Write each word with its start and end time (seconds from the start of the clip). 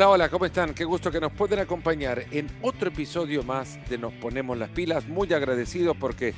Hola, 0.00 0.08
hola, 0.08 0.28
¿cómo 0.30 0.46
están? 0.46 0.72
Qué 0.72 0.86
gusto 0.86 1.10
que 1.10 1.20
nos 1.20 1.30
pueden 1.30 1.58
acompañar 1.58 2.24
en 2.30 2.46
otro 2.62 2.88
episodio 2.88 3.42
más 3.42 3.78
de 3.90 3.98
Nos 3.98 4.14
Ponemos 4.14 4.56
las 4.56 4.70
Pilas. 4.70 5.06
Muy 5.06 5.30
agradecido 5.34 5.94
porque 5.94 6.32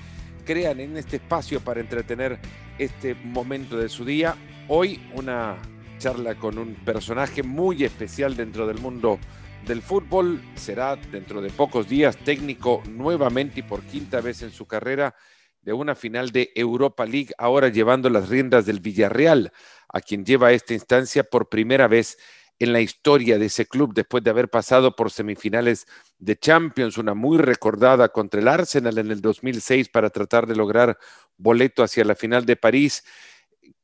crean 0.45 0.81
en 0.81 0.97
este 0.97 1.19
espacio 1.19 1.61
para 1.61 1.79
entretener 1.79 2.41
este 2.77 3.15
momento 3.15 3.77
de 3.79 3.89
su 3.89 4.05
día. 4.05 4.35
Hoy 4.67 5.01
una 5.15 5.59
charla 5.99 6.35
con 6.35 6.59
un 6.59 6.75
personaje 6.75 7.45
muy 7.45 7.85
especial 7.85 8.35
dentro 8.35 8.67
del 8.67 8.79
mundo 8.79 9.21
del 9.65 9.81
fútbol. 9.81 10.43
Será 10.57 10.97
dentro 10.97 11.41
de 11.41 11.51
pocos 11.51 11.89
días 11.89 12.17
técnico 12.17 12.83
nuevamente 12.89 13.61
y 13.61 13.63
por 13.63 13.83
quinta 13.83 14.21
vez 14.21 14.43
en 14.43 14.51
su 14.51 14.67
carrera 14.67 15.15
de 15.61 15.73
una 15.73 15.95
final 15.95 16.33
de 16.33 16.51
Europa 16.57 17.07
League, 17.07 17.31
ahora 17.39 17.69
llevando 17.69 18.11
las 18.11 18.29
riendas 18.29 18.67
del 18.67 18.81
Villarreal, 18.81 19.53
a 19.89 20.01
quien 20.01 20.25
lleva 20.25 20.51
esta 20.51 20.75
instancia 20.75 21.23
por 21.23 21.49
primera 21.49 21.87
vez 21.87 22.19
en 22.59 22.73
la 22.73 22.81
historia 22.81 23.39
de 23.39 23.47
ese 23.47 23.67
club 23.67 23.93
después 23.95 24.23
de 24.23 24.31
haber 24.31 24.49
pasado 24.49 24.95
por 24.95 25.11
semifinales 25.11 25.87
de 26.19 26.37
Champions, 26.37 26.97
una 26.99 27.15
muy 27.15 27.39
recordada 27.39 28.09
contra 28.11 28.41
el 28.41 28.49
Arsenal 28.49 28.99
en 28.99 29.11
el 29.11 29.21
2006 29.21 29.89
para 29.89 30.11
tratar 30.11 30.47
de 30.47 30.55
lograr 30.55 30.99
boleto 31.37 31.83
hacia 31.83 32.05
la 32.05 32.15
final 32.15 32.47
de 32.47 32.57
París, 32.57 33.05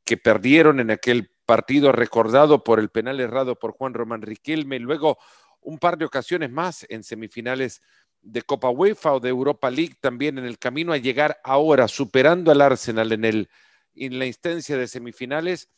que 0.04 0.16
perdieron 0.16 0.80
en 0.80 0.90
aquel 0.90 1.30
partido 1.44 1.92
recordado 1.92 2.62
por 2.62 2.78
el 2.78 2.90
penal 2.90 3.20
errado 3.20 3.58
por 3.58 3.72
Juan 3.72 3.94
Román 3.94 4.22
Riquelme, 4.22 4.78
luego 4.78 5.18
un 5.60 5.78
par 5.78 5.98
de 5.98 6.04
ocasiones 6.04 6.50
más 6.50 6.86
en 6.88 7.02
semifinales 7.02 7.82
de 8.20 8.42
Copa 8.42 8.70
UEFA 8.70 9.14
o 9.14 9.20
de 9.20 9.28
Europa 9.28 9.70
League, 9.70 9.96
también 10.00 10.38
en 10.38 10.44
el 10.44 10.58
camino 10.58 10.92
a 10.92 10.98
llegar 10.98 11.40
ahora, 11.44 11.88
superando 11.88 12.50
al 12.50 12.60
Arsenal 12.60 13.12
en, 13.12 13.24
el, 13.24 13.48
en 13.94 14.18
la 14.18 14.26
instancia 14.26 14.76
de 14.76 14.88
semifinales, 14.88 15.68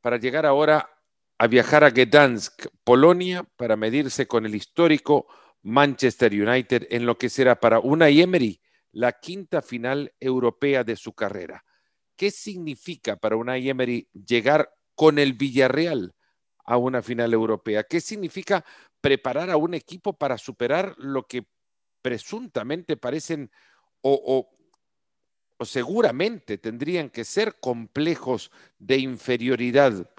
para 0.00 0.18
llegar 0.18 0.46
ahora 0.46 0.90
a 1.38 1.46
viajar 1.46 1.84
a 1.84 1.90
Gdansk, 1.90 2.66
Polonia, 2.84 3.44
para 3.56 3.76
medirse 3.76 4.26
con 4.26 4.46
el 4.46 4.54
histórico 4.54 5.26
Manchester 5.62 6.32
United 6.32 6.86
en 6.90 7.06
lo 7.06 7.18
que 7.18 7.28
será 7.28 7.58
para 7.58 7.80
Unai 7.80 8.20
Emery 8.20 8.60
la 8.92 9.12
quinta 9.12 9.60
final 9.60 10.14
europea 10.20 10.84
de 10.84 10.94
su 10.96 11.14
carrera. 11.14 11.64
¿Qué 12.16 12.30
significa 12.30 13.16
para 13.16 13.36
Unai 13.36 13.68
Emery 13.68 14.08
llegar 14.12 14.70
con 14.94 15.18
el 15.18 15.32
Villarreal 15.32 16.14
a 16.64 16.76
una 16.76 17.02
final 17.02 17.32
europea? 17.32 17.82
¿Qué 17.82 18.00
significa 18.00 18.64
preparar 19.00 19.50
a 19.50 19.56
un 19.56 19.74
equipo 19.74 20.12
para 20.12 20.38
superar 20.38 20.94
lo 20.98 21.26
que 21.26 21.48
presuntamente 22.02 22.96
parecen 22.96 23.50
o, 24.02 24.46
o 25.56 25.64
seguramente 25.64 26.58
tendrían 26.58 27.10
que 27.10 27.24
ser 27.24 27.58
complejos 27.58 28.52
de 28.78 28.98
inferioridad 28.98 30.13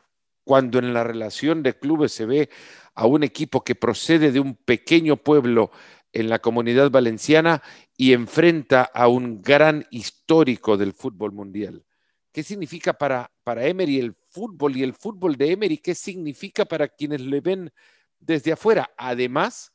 cuando 0.46 0.80
en 0.80 0.94
la 0.94 1.04
relación 1.04 1.64
de 1.64 1.78
clubes 1.78 2.14
se 2.14 2.26
ve 2.26 2.50
a 2.94 3.06
un 3.08 3.24
equipo 3.24 3.64
que 3.64 3.76
procede 3.76 4.32
de 4.32 4.40
un 4.40 4.56
pequeño 4.56 5.18
pueblo 5.18 5.72
en 6.14 6.30
la 6.30 6.40
comunidad 6.40 6.90
valenciana 6.92 7.62
y 7.98 8.14
enfrenta 8.14 8.84
a 8.84 9.10
un 9.10 9.42
gran 9.42 9.86
histórico 9.90 10.78
del 10.78 10.94
fútbol 10.94 11.34
mundial. 11.34 11.84
¿Qué 12.32 12.44
significa 12.44 12.94
para, 12.94 13.32
para 13.44 13.66
Emery 13.66 14.00
el 14.00 14.16
fútbol 14.30 14.78
y 14.78 14.84
el 14.84 14.94
fútbol 14.94 15.36
de 15.36 15.52
Emery? 15.52 15.78
¿Qué 15.80 15.96
significa 15.96 16.64
para 16.64 16.88
quienes 16.88 17.22
le 17.22 17.42
ven 17.42 17.72
desde 18.20 18.54
afuera? 18.54 18.92
Además, 18.98 19.74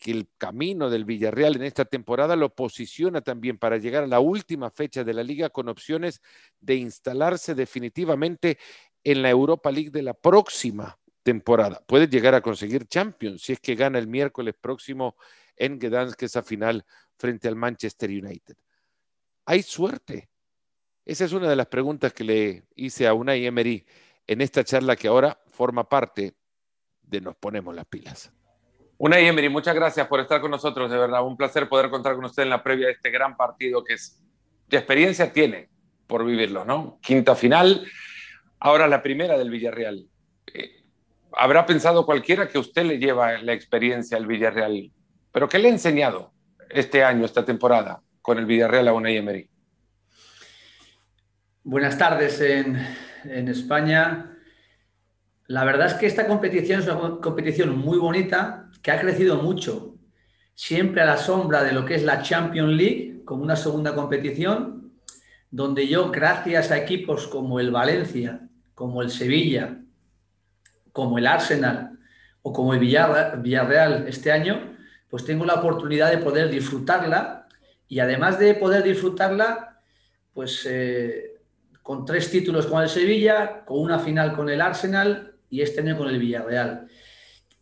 que 0.00 0.10
el 0.10 0.28
camino 0.38 0.88
del 0.88 1.04
Villarreal 1.04 1.56
en 1.56 1.62
esta 1.62 1.84
temporada 1.84 2.34
lo 2.34 2.54
posiciona 2.54 3.20
también 3.20 3.58
para 3.58 3.76
llegar 3.76 4.02
a 4.02 4.08
la 4.08 4.18
última 4.18 4.70
fecha 4.70 5.04
de 5.04 5.12
la 5.12 5.22
liga 5.22 5.50
con 5.50 5.68
opciones 5.68 6.22
de 6.58 6.76
instalarse 6.76 7.54
definitivamente 7.54 8.58
en 9.04 9.22
la 9.22 9.30
Europa 9.30 9.70
League 9.70 9.90
de 9.90 10.02
la 10.02 10.14
próxima 10.14 10.98
temporada. 11.22 11.82
Puede 11.86 12.08
llegar 12.08 12.34
a 12.34 12.40
conseguir 12.40 12.86
Champions 12.86 13.42
si 13.42 13.52
es 13.52 13.60
que 13.60 13.74
gana 13.74 13.98
el 13.98 14.06
miércoles 14.06 14.54
próximo 14.60 15.16
en 15.56 15.78
Gdansk 15.78 16.22
esa 16.22 16.42
final 16.42 16.84
frente 17.16 17.48
al 17.48 17.56
Manchester 17.56 18.10
United. 18.10 18.56
¿Hay 19.44 19.62
suerte? 19.62 20.30
Esa 21.04 21.24
es 21.24 21.32
una 21.32 21.48
de 21.48 21.56
las 21.56 21.66
preguntas 21.66 22.12
que 22.12 22.24
le 22.24 22.64
hice 22.74 23.06
a 23.06 23.14
Unai 23.14 23.44
Emery 23.44 23.84
en 24.26 24.40
esta 24.40 24.64
charla 24.64 24.96
que 24.96 25.08
ahora 25.08 25.40
forma 25.50 25.88
parte 25.88 26.34
de 27.02 27.20
Nos 27.20 27.36
Ponemos 27.36 27.74
las 27.74 27.86
Pilas. 27.86 28.32
Unai 28.96 29.26
Emery, 29.26 29.48
muchas 29.48 29.74
gracias 29.74 30.06
por 30.06 30.20
estar 30.20 30.40
con 30.40 30.50
nosotros, 30.50 30.90
de 30.90 30.98
verdad. 30.98 31.24
Un 31.24 31.36
placer 31.36 31.68
poder 31.68 31.90
contar 31.90 32.14
con 32.14 32.26
usted 32.26 32.42
en 32.42 32.50
la 32.50 32.62
previa 32.62 32.86
de 32.86 32.92
este 32.92 33.10
gran 33.10 33.36
partido 33.36 33.82
que 33.82 33.94
es 33.94 34.22
de 34.68 34.76
experiencia 34.76 35.32
tiene 35.32 35.68
por 36.06 36.24
vivirlo, 36.24 36.64
¿no? 36.64 36.98
Quinta 37.02 37.34
final, 37.34 37.86
Ahora 38.60 38.86
la 38.86 39.02
primera 39.02 39.38
del 39.38 39.48
Villarreal. 39.48 40.06
Eh, 40.52 40.84
habrá 41.32 41.64
pensado 41.64 42.04
cualquiera 42.04 42.46
que 42.46 42.58
usted 42.58 42.84
le 42.84 42.98
lleva 42.98 43.38
la 43.38 43.54
experiencia 43.54 44.18
al 44.18 44.26
Villarreal, 44.26 44.92
pero 45.32 45.48
¿qué 45.48 45.58
le 45.58 45.68
ha 45.68 45.72
enseñado 45.72 46.32
este 46.68 47.02
año, 47.02 47.24
esta 47.24 47.44
temporada, 47.44 48.02
con 48.20 48.38
el 48.38 48.44
Villarreal 48.44 48.88
a 48.88 48.92
Unai 48.92 49.16
Emery? 49.16 49.48
Buenas 51.64 51.96
tardes 51.96 52.38
en, 52.42 52.76
en 53.24 53.48
España. 53.48 54.36
La 55.46 55.64
verdad 55.64 55.86
es 55.86 55.94
que 55.94 56.06
esta 56.06 56.26
competición 56.26 56.80
es 56.80 56.86
una 56.86 57.18
competición 57.20 57.78
muy 57.78 57.98
bonita 57.98 58.70
que 58.82 58.90
ha 58.90 59.00
crecido 59.00 59.36
mucho, 59.36 59.94
siempre 60.54 61.00
a 61.00 61.06
la 61.06 61.16
sombra 61.16 61.64
de 61.64 61.72
lo 61.72 61.86
que 61.86 61.94
es 61.94 62.02
la 62.02 62.20
Champions 62.20 62.72
League, 62.72 63.22
como 63.24 63.42
una 63.42 63.56
segunda 63.56 63.94
competición, 63.94 64.92
donde 65.50 65.88
yo, 65.88 66.10
gracias 66.10 66.70
a 66.70 66.78
equipos 66.78 67.26
como 67.26 67.58
el 67.58 67.70
Valencia, 67.70 68.49
como 68.80 69.02
el 69.02 69.10
Sevilla, 69.10 69.76
como 70.90 71.18
el 71.18 71.26
Arsenal 71.26 71.98
o 72.40 72.50
como 72.50 72.72
el 72.72 72.80
Villarreal 72.80 74.06
este 74.08 74.32
año, 74.32 74.74
pues 75.10 75.26
tengo 75.26 75.44
la 75.44 75.56
oportunidad 75.56 76.10
de 76.10 76.16
poder 76.16 76.48
disfrutarla 76.48 77.46
y 77.86 77.98
además 77.98 78.38
de 78.38 78.54
poder 78.54 78.82
disfrutarla, 78.82 79.82
pues 80.32 80.64
eh, 80.64 81.34
con 81.82 82.06
tres 82.06 82.30
títulos 82.30 82.66
con 82.66 82.82
el 82.82 82.88
Sevilla, 82.88 83.66
con 83.66 83.80
una 83.80 83.98
final 83.98 84.32
con 84.32 84.48
el 84.48 84.62
Arsenal 84.62 85.34
y 85.50 85.60
este 85.60 85.82
año 85.82 85.98
con 85.98 86.08
el 86.08 86.18
Villarreal. 86.18 86.88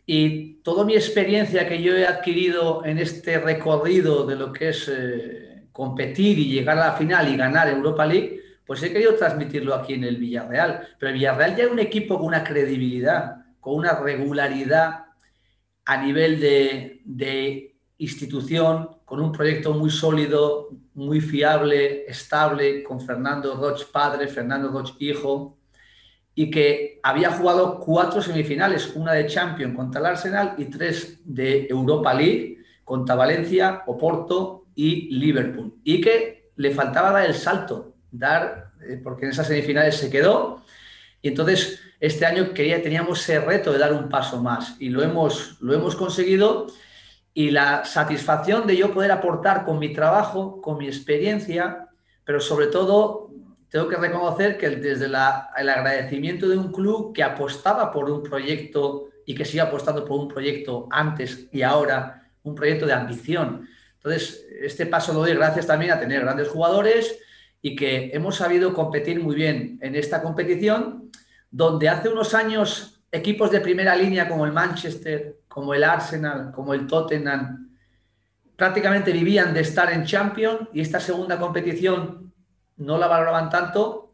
Y 0.06 0.62
toda 0.62 0.85
mi 0.85 0.95
experiencia 0.95 1.69
que 1.69 1.83
yo 1.83 1.97
he 1.97 2.06
adquirido 2.06 2.85
en 2.85 2.99
este 2.99 3.41
recorrido 3.41 4.25
de 4.25 4.37
lo 4.37 4.53
que 4.53 4.69
es 4.69 4.89
eh, 4.89 5.65
competir 5.73 6.39
y 6.39 6.49
llegar 6.49 6.79
a 6.79 6.91
la 6.91 6.93
final 6.93 7.27
y 7.29 7.37
ganar 7.37 7.69
Europa 7.69 8.06
League, 8.06 8.48
pues 8.69 8.83
he 8.83 8.93
querido 8.93 9.15
transmitirlo 9.15 9.75
aquí 9.75 9.95
en 9.95 10.05
el 10.05 10.19
Villarreal. 10.19 10.89
Pero 10.99 11.09
el 11.09 11.15
Villarreal 11.15 11.56
ya 11.56 11.65
es 11.65 11.71
un 11.71 11.79
equipo 11.79 12.19
con 12.19 12.27
una 12.27 12.45
credibilidad, 12.45 13.47
con 13.61 13.77
una 13.77 13.99
regularidad 13.99 15.06
a 15.87 15.97
nivel 15.97 16.39
de, 16.39 17.75
institución, 17.97 18.91
con 19.06 19.21
un 19.21 19.33
proyecto 19.33 19.73
muy 19.73 19.89
sólido, 19.89 20.69
muy 20.93 21.23
fiable, 21.23 22.05
estable, 22.06 22.84
con 22.84 23.01
Fernando 23.01 23.56
Roch 23.56 23.91
padre, 23.91 24.29
Fernando 24.29 24.69
Roch 24.69 24.95
hijo, 24.99 25.56
y 26.35 26.50
que 26.50 27.00
había 27.03 27.31
jugado 27.31 27.81
cuatro 27.81 28.21
semifinales, 28.21 28.95
una 28.95 29.15
de 29.15 29.27
Champions 29.27 29.75
contra 29.75 30.00
el 30.00 30.06
Arsenal 30.09 30.55
y 30.59 30.67
tres 30.67 31.23
de 31.25 31.67
Europa 31.71 32.12
League 32.12 32.59
contra 32.85 33.15
Valencia, 33.15 33.83
Oporto 33.87 34.67
y 34.75 35.09
Liverpool. 35.19 35.75
Y 35.83 36.03
que 36.03 36.50
le 36.56 36.71
faltaba 36.73 37.12
dar 37.12 37.25
el 37.25 37.35
salto, 37.35 37.95
dar, 38.11 38.73
eh, 38.89 39.01
porque 39.03 39.27
en 39.27 39.33
esas 39.33 39.47
semifinales 39.47 39.97
se 39.97 40.11
quedó. 40.11 40.63
Y 41.23 41.29
entonces 41.29 41.81
este 42.01 42.27
año 42.27 42.53
quería, 42.55 42.83
teníamos 42.83 43.21
ese 43.21 43.41
reto 43.41 43.73
de 43.73 43.79
dar 43.79 43.93
un 43.93 44.09
paso 44.09 44.43
más 44.43 44.77
y 44.79 44.89
lo 44.89 45.03
hemos, 45.03 45.57
lo 45.61 45.75
hemos 45.75 45.97
conseguido. 45.97 46.67
Y 47.35 47.51
la 47.51 47.85
satisfacción 47.85 48.67
de 48.67 48.77
yo 48.77 48.93
poder 48.93 49.13
aportar 49.13 49.65
con 49.65 49.79
mi 49.79 49.93
trabajo, 49.93 50.61
con 50.61 50.79
mi 50.79 50.87
experiencia, 50.87 51.89
pero 52.25 52.41
sobre 52.41 52.67
todo 52.67 53.31
tengo 53.71 53.88
que 53.88 53.97
reconocer 53.97 54.56
que 54.56 54.71
desde 54.71 55.06
el 55.06 55.15
agradecimiento 55.15 56.49
de 56.49 56.56
un 56.56 56.73
club 56.73 57.12
que 57.12 57.23
apostaba 57.23 57.93
por 57.93 58.11
un 58.11 58.23
proyecto 58.23 59.09
y 59.27 59.35
que 59.35 59.44
sigue 59.44 59.61
apostando 59.61 60.05
por 60.05 60.19
un 60.19 60.29
proyecto 60.29 60.88
antes 60.91 61.49
y 61.53 61.62
ahora, 61.62 62.23
un 62.44 62.55
proyecto 62.55 62.87
de 62.87 62.94
ambición. 62.94 63.69
Entonces, 63.97 64.47
este 64.62 64.87
paso 64.87 65.12
lo 65.12 65.21
doy 65.21 65.35
gracias 65.35 65.67
también 65.67 65.93
a 65.93 66.00
tener 66.00 66.23
grandes 66.23 66.49
jugadores, 66.49 67.19
y 67.60 67.75
que 67.75 68.10
hemos 68.12 68.37
sabido 68.37 68.72
competir 68.72 69.20
muy 69.20 69.34
bien 69.34 69.78
en 69.82 69.94
esta 69.94 70.22
competición, 70.22 71.10
donde 71.50 71.88
hace 71.88 72.08
unos 72.08 72.34
años 72.34 73.00
equipos 73.10 73.50
de 73.50 73.60
primera 73.60 73.96
línea 73.96 74.28
como 74.28 74.44
el 74.46 74.52
Manchester, 74.52 75.40
como 75.49 75.75
el 75.75 75.84
Arsenal, 75.84 76.52
como 76.52 76.75
el 76.75 76.87
Tottenham, 76.87 77.76
prácticamente 78.56 79.12
vivían 79.12 79.55
de 79.55 79.60
estar 79.60 79.93
en 79.93 80.05
Champions 80.05 80.69
y 80.72 80.81
esta 80.81 81.00
segunda 81.00 81.38
competición 81.38 82.32
no 82.76 82.99
la 82.99 83.06
valoraban 83.06 83.50
tanto. 83.50 84.12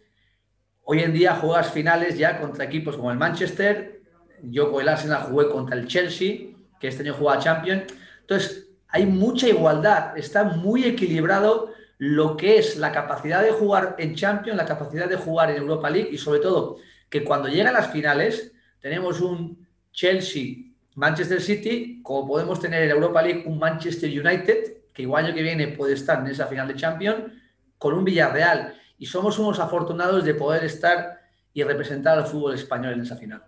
Hoy 0.85 1.01
en 1.01 1.13
día 1.13 1.37
juegas 1.37 1.71
finales 1.71 2.17
ya 2.19 2.39
contra 2.39 2.65
equipos 2.65 2.97
como 2.97 3.11
el 3.11 3.19
Manchester, 3.19 4.03
yo 4.43 4.71
con 4.71 4.83
el 4.83 4.89
Arsenal 4.89 5.25
jugué 5.25 5.49
contra 5.49 5.77
el 5.77 5.87
Chelsea, 5.87 6.55
que 6.79 6.89
este 6.89 7.03
año 7.03 7.15
juega 7.15 7.39
Champions. 7.39 7.85
Entonces, 8.21 8.69
hay 8.89 9.07
mucha 9.07 9.49
igualdad, 9.49 10.17
está 10.17 10.45
muy 10.45 10.85
equilibrado 10.85 11.73
lo 12.07 12.37
que 12.37 12.59
es 12.59 12.77
la 12.77 12.93
capacidad 12.93 13.43
de 13.43 13.51
jugar 13.51 13.97
en 13.99 14.15
Champions, 14.15 14.59
la 14.59 14.67
capacidad 14.67 15.09
de 15.09 15.17
jugar 15.17 15.51
en 15.51 15.57
Europa 15.57 15.89
League 15.89 16.11
y 16.13 16.19
sobre 16.19 16.41
todo 16.41 16.77
que 17.09 17.25
cuando 17.25 17.49
llegan 17.49 17.73
las 17.73 17.91
finales 17.91 18.53
tenemos 18.79 19.23
un 19.23 19.67
Chelsea 19.91 20.57
Manchester 20.97 21.41
City, 21.41 22.03
como 22.03 22.29
podemos 22.29 22.61
tener 22.61 22.83
en 22.83 22.91
Europa 22.91 23.23
League 23.23 23.45
un 23.47 23.59
Manchester 23.59 24.11
United, 24.11 24.91
que 24.93 25.03
igual 25.03 25.25
año 25.25 25.35
que 25.35 25.43
viene 25.43 25.69
puede 25.69 25.95
estar 25.95 26.21
en 26.21 26.27
esa 26.27 26.47
final 26.47 26.69
de 26.69 26.77
Champions, 26.77 27.33
con 27.79 27.95
un 27.95 28.05
Villarreal. 28.05 28.75
Y 28.99 29.07
somos 29.07 29.39
unos 29.39 29.59
afortunados 29.59 30.25
de 30.25 30.35
poder 30.35 30.63
estar 30.65 31.21
y 31.55 31.63
representar 31.63 32.19
al 32.19 32.27
fútbol 32.27 32.55
español 32.55 32.93
en 32.93 33.01
esa 33.01 33.17
final. 33.17 33.43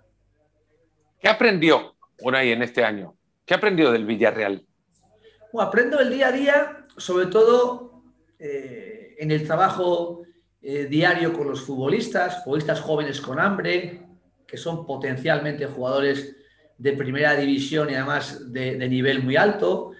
¿Qué 1.20 1.29
aprendió 1.29 1.94
Unai 2.23 2.53
en 2.53 2.62
este 2.62 2.82
año? 2.82 3.14
¿Qué 3.44 3.53
aprendió 3.53 3.93
del 3.93 4.06
Villarreal? 4.06 4.64
Bueno, 5.53 5.69
aprendo 5.69 6.00
el 6.00 6.11
día 6.11 6.29
a 6.29 6.32
día, 6.32 6.76
sobre 6.97 7.26
todo 7.26 7.95
eh, 8.38 9.15
en 9.19 9.31
el 9.31 9.47
trabajo 9.47 10.23
eh, 10.62 10.87
diario 10.87 11.33
con 11.33 11.49
los 11.49 11.62
futbolistas, 11.62 12.43
futbolistas 12.44 12.81
jóvenes 12.81 13.21
con 13.21 13.38
hambre, 13.38 14.03
que 14.47 14.56
son 14.56 14.87
potencialmente 14.87 15.67
jugadores 15.67 16.37
de 16.79 16.93
primera 16.93 17.35
división 17.37 17.91
y 17.91 17.94
además 17.94 18.53
de, 18.53 18.77
nivel 18.88 19.23
muy 19.23 19.37
alto. 19.37 19.93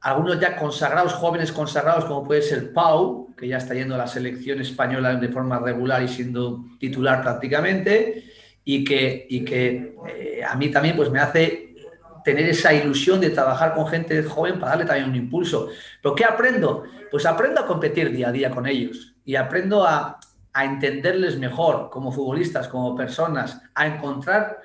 Algunos 0.00 0.38
ya 0.40 0.56
consagrados, 0.56 1.12
jóvenes 1.14 1.52
consagrados, 1.52 2.04
como 2.04 2.24
puede 2.24 2.42
ser 2.42 2.72
Pau, 2.72 3.34
que 3.36 3.48
ya 3.48 3.58
está 3.58 3.74
yendo 3.74 3.94
a 3.94 3.98
la 3.98 4.06
selección 4.06 4.60
española 4.60 5.16
de 5.16 5.28
forma 5.28 5.58
regular 5.58 6.02
y 6.02 6.08
siendo 6.08 6.64
titular 6.78 7.22
prácticamente, 7.22 8.24
y 8.64 8.84
que, 8.84 9.26
y 9.28 9.44
que 9.44 9.96
eh, 10.08 10.44
a 10.44 10.54
mí 10.56 10.70
también 10.70 10.96
pues, 10.96 11.10
me 11.10 11.18
hace 11.18 11.65
tener 12.26 12.48
esa 12.48 12.74
ilusión 12.74 13.20
de 13.20 13.30
trabajar 13.30 13.72
con 13.72 13.86
gente 13.86 14.20
joven 14.24 14.58
para 14.58 14.70
darle 14.72 14.84
también 14.84 15.10
un 15.10 15.14
impulso. 15.14 15.68
¿Pero 16.02 16.12
qué 16.16 16.24
aprendo? 16.24 16.82
Pues 17.08 17.24
aprendo 17.24 17.60
a 17.60 17.66
competir 17.68 18.10
día 18.10 18.30
a 18.30 18.32
día 18.32 18.50
con 18.50 18.66
ellos 18.66 19.14
y 19.24 19.36
aprendo 19.36 19.86
a, 19.86 20.18
entenderles 20.52 21.38
mejor 21.38 21.90
como 21.90 22.10
futbolistas, 22.10 22.66
como 22.66 22.96
personas, 22.96 23.60
a 23.74 23.86
encontrar, 23.86 24.58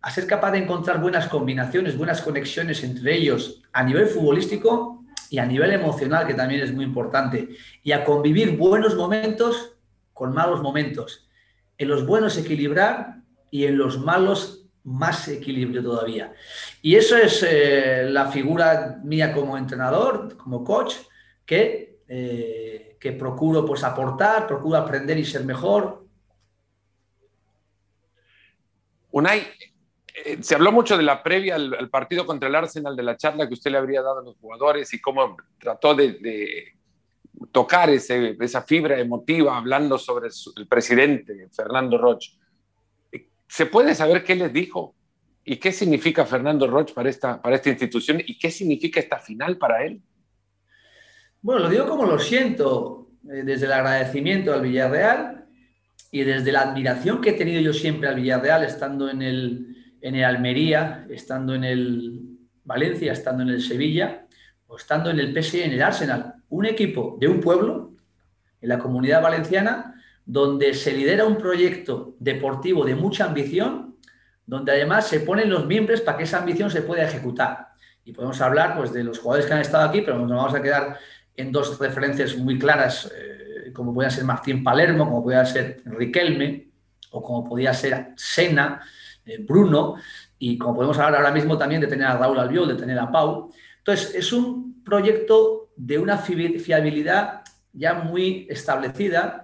a 0.00 0.10
ser 0.10 0.26
capaz 0.26 0.52
de 0.52 0.58
encontrar 0.58 1.00
buenas 1.00 1.28
combinaciones, 1.28 1.98
buenas 1.98 2.22
conexiones 2.22 2.82
entre 2.82 3.14
ellos 3.14 3.62
a 3.72 3.84
nivel 3.84 4.06
futbolístico 4.06 5.04
y 5.30 5.38
a 5.38 5.44
nivel 5.44 5.70
emocional, 5.72 6.26
que 6.26 6.32
también 6.32 6.62
es 6.62 6.72
muy 6.72 6.84
importante, 6.84 7.50
y 7.82 7.92
a 7.92 8.04
convivir 8.04 8.56
buenos 8.56 8.96
momentos 8.96 9.76
con 10.14 10.32
malos 10.32 10.62
momentos. 10.62 11.28
En 11.76 11.88
los 11.88 12.06
buenos 12.06 12.38
equilibrar 12.38 13.18
y 13.50 13.66
en 13.66 13.76
los 13.76 14.00
malos 14.00 14.63
más 14.84 15.28
equilibrio 15.28 15.82
todavía. 15.82 16.32
Y 16.82 16.94
eso 16.94 17.16
es 17.16 17.44
eh, 17.48 18.06
la 18.08 18.30
figura 18.30 19.00
mía 19.02 19.32
como 19.32 19.56
entrenador, 19.56 20.36
como 20.36 20.62
coach, 20.62 20.94
que 21.44 21.94
eh, 22.06 22.96
que 23.00 23.12
procuro 23.12 23.66
pues 23.66 23.84
aportar, 23.84 24.46
procuro 24.46 24.78
aprender 24.78 25.18
y 25.18 25.24
ser 25.26 25.44
mejor. 25.44 26.06
Unai, 29.10 29.46
eh, 30.24 30.38
se 30.40 30.54
habló 30.54 30.72
mucho 30.72 30.96
de 30.96 31.02
la 31.02 31.22
previa 31.22 31.56
al, 31.56 31.90
partido 31.90 32.24
contra 32.24 32.48
el 32.48 32.54
Arsenal, 32.54 32.96
de 32.96 33.02
la 33.02 33.16
charla 33.16 33.46
que 33.46 33.52
usted 33.52 33.70
le 33.70 33.76
habría 33.78 34.00
dado 34.00 34.20
a 34.20 34.24
los 34.24 34.36
jugadores 34.36 34.92
y 34.94 35.00
cómo 35.00 35.36
trató 35.58 35.94
de, 35.94 36.72
tocar 37.52 37.90
esa 37.90 38.62
fibra 38.62 38.98
emotiva 38.98 39.56
hablando 39.56 39.98
sobre 39.98 40.28
el 40.56 40.66
presidente 40.66 41.48
Fernando 41.54 41.98
Roch. 41.98 42.24
¿Se 43.48 43.66
puede 43.66 43.94
saber 43.94 44.24
qué 44.24 44.34
les 44.34 44.52
dijo? 44.52 44.94
¿Y 45.44 45.56
qué 45.56 45.72
significa 45.72 46.24
Fernando 46.24 46.66
Roch 46.66 46.92
para 46.92 47.10
esta, 47.10 47.40
para 47.40 47.56
esta 47.56 47.68
institución? 47.68 48.22
¿Y 48.26 48.38
qué 48.38 48.50
significa 48.50 48.98
esta 48.98 49.18
final 49.18 49.58
para 49.58 49.84
él? 49.84 50.02
Bueno, 51.42 51.62
lo 51.62 51.68
digo 51.68 51.86
como 51.86 52.06
lo 52.06 52.18
siento, 52.18 53.10
eh, 53.30 53.42
desde 53.44 53.66
el 53.66 53.72
agradecimiento 53.72 54.52
al 54.54 54.62
Villarreal 54.62 55.44
y 56.10 56.24
desde 56.24 56.52
la 56.52 56.62
admiración 56.62 57.20
que 57.20 57.30
he 57.30 57.34
tenido 57.34 57.60
yo 57.60 57.74
siempre 57.74 58.08
al 58.08 58.16
Villarreal, 58.16 58.64
estando 58.64 59.10
en 59.10 59.20
el, 59.20 59.96
en 60.00 60.14
el 60.14 60.24
Almería, 60.24 61.06
estando 61.10 61.54
en 61.54 61.64
el 61.64 62.38
Valencia, 62.64 63.12
estando 63.12 63.42
en 63.42 63.50
el 63.50 63.60
Sevilla 63.60 64.26
o 64.66 64.76
estando 64.76 65.10
en 65.10 65.20
el 65.20 65.32
PSG, 65.32 65.64
en 65.64 65.72
el 65.72 65.82
Arsenal. 65.82 66.34
Un 66.48 66.64
equipo 66.64 67.18
de 67.20 67.28
un 67.28 67.40
pueblo, 67.40 67.94
en 68.62 68.68
la 68.70 68.78
comunidad 68.78 69.22
valenciana, 69.22 69.93
donde 70.26 70.74
se 70.74 70.92
lidera 70.92 71.26
un 71.26 71.36
proyecto 71.36 72.14
deportivo 72.18 72.84
de 72.84 72.94
mucha 72.94 73.26
ambición, 73.26 73.96
donde 74.46 74.72
además 74.72 75.06
se 75.06 75.20
ponen 75.20 75.50
los 75.50 75.66
miembros 75.66 76.00
para 76.00 76.18
que 76.18 76.24
esa 76.24 76.38
ambición 76.38 76.70
se 76.70 76.82
pueda 76.82 77.04
ejecutar. 77.04 77.68
Y 78.04 78.12
podemos 78.12 78.40
hablar 78.40 78.76
pues, 78.76 78.92
de 78.92 79.04
los 79.04 79.18
jugadores 79.18 79.46
que 79.46 79.54
han 79.54 79.60
estado 79.60 79.88
aquí, 79.88 80.02
pero 80.02 80.18
nos 80.18 80.30
vamos 80.30 80.54
a 80.54 80.62
quedar 80.62 80.98
en 81.36 81.50
dos 81.50 81.78
referencias 81.78 82.36
muy 82.36 82.58
claras, 82.58 83.10
eh, 83.14 83.72
como 83.72 83.92
podía 83.92 84.10
ser 84.10 84.24
Martín 84.24 84.62
Palermo, 84.62 85.06
como 85.06 85.22
podía 85.22 85.44
ser 85.44 85.82
Riquelme, 85.84 86.68
o 87.10 87.22
como 87.22 87.48
podía 87.48 87.72
ser 87.72 88.12
Sena, 88.16 88.80
eh, 89.24 89.38
Bruno, 89.38 89.96
y 90.38 90.58
como 90.58 90.74
podemos 90.74 90.98
hablar 90.98 91.20
ahora 91.20 91.32
mismo 91.32 91.56
también 91.56 91.80
de 91.80 91.86
tener 91.86 92.06
a 92.06 92.16
Raúl 92.16 92.38
Albiol, 92.38 92.68
de 92.68 92.74
tener 92.74 92.98
a 92.98 93.10
Pau. 93.10 93.50
Entonces, 93.78 94.14
es 94.14 94.32
un 94.32 94.82
proyecto 94.84 95.70
de 95.76 95.98
una 95.98 96.18
fiabilidad 96.18 97.42
ya 97.72 97.94
muy 97.94 98.46
establecida, 98.50 99.43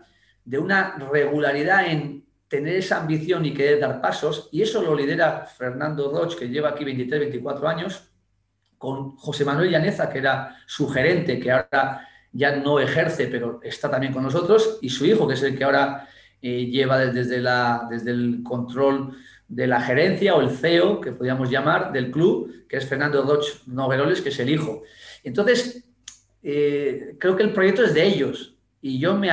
de 0.50 0.58
una 0.58 0.97
regularidad 1.12 1.87
en 1.87 2.25
tener 2.49 2.75
esa 2.75 3.00
ambición 3.00 3.47
y 3.47 3.55
querer 3.55 3.79
dar 3.79 4.00
pasos, 4.00 4.49
y 4.50 4.62
eso 4.62 4.82
lo 4.82 4.97
lidera 4.97 5.47
Fernando 5.47 6.11
Roch, 6.11 6.37
que 6.37 6.49
lleva 6.49 6.70
aquí 6.70 6.85
23, 6.85 7.20
24 7.20 7.69
años, 7.69 8.11
con 8.76 9.17
José 9.17 9.44
Manuel 9.44 9.70
Llaneza, 9.70 10.11
que 10.11 10.19
era 10.19 10.56
su 10.67 10.88
gerente, 10.88 11.38
que 11.38 11.52
ahora 11.52 12.05
ya 12.32 12.56
no 12.56 12.81
ejerce, 12.81 13.29
pero 13.29 13.61
está 13.62 13.88
también 13.88 14.12
con 14.12 14.25
nosotros, 14.25 14.81
y 14.82 14.88
su 14.88 15.06
hijo, 15.06 15.29
que 15.29 15.35
es 15.35 15.43
el 15.44 15.56
que 15.56 15.62
ahora 15.62 16.08
eh, 16.43 16.67
lleva 16.67 16.99
desde, 16.99 17.41
la, 17.41 17.87
desde 17.88 18.11
el 18.11 18.43
control 18.43 19.17
de 19.47 19.69
la 19.69 19.81
gerencia 19.81 20.35
o 20.35 20.41
el 20.41 20.50
CEO, 20.50 21.00
que 21.00 21.12
podríamos 21.12 21.49
llamar, 21.49 21.93
del 21.93 22.11
club, 22.11 22.67
que 22.69 22.79
es 22.79 22.87
Fernando 22.87 23.23
Roch 23.23 23.69
Noveroles, 23.69 24.20
que 24.20 24.31
es 24.31 24.41
el 24.41 24.50
hijo. 24.50 24.82
Entonces, 25.23 25.85
eh, 26.43 27.14
creo 27.20 27.37
que 27.37 27.44
el 27.44 27.52
proyecto 27.52 27.85
es 27.85 27.94
de 27.94 28.05
ellos 28.05 28.56
y 28.82 28.98
yo 28.98 29.14
me, 29.14 29.30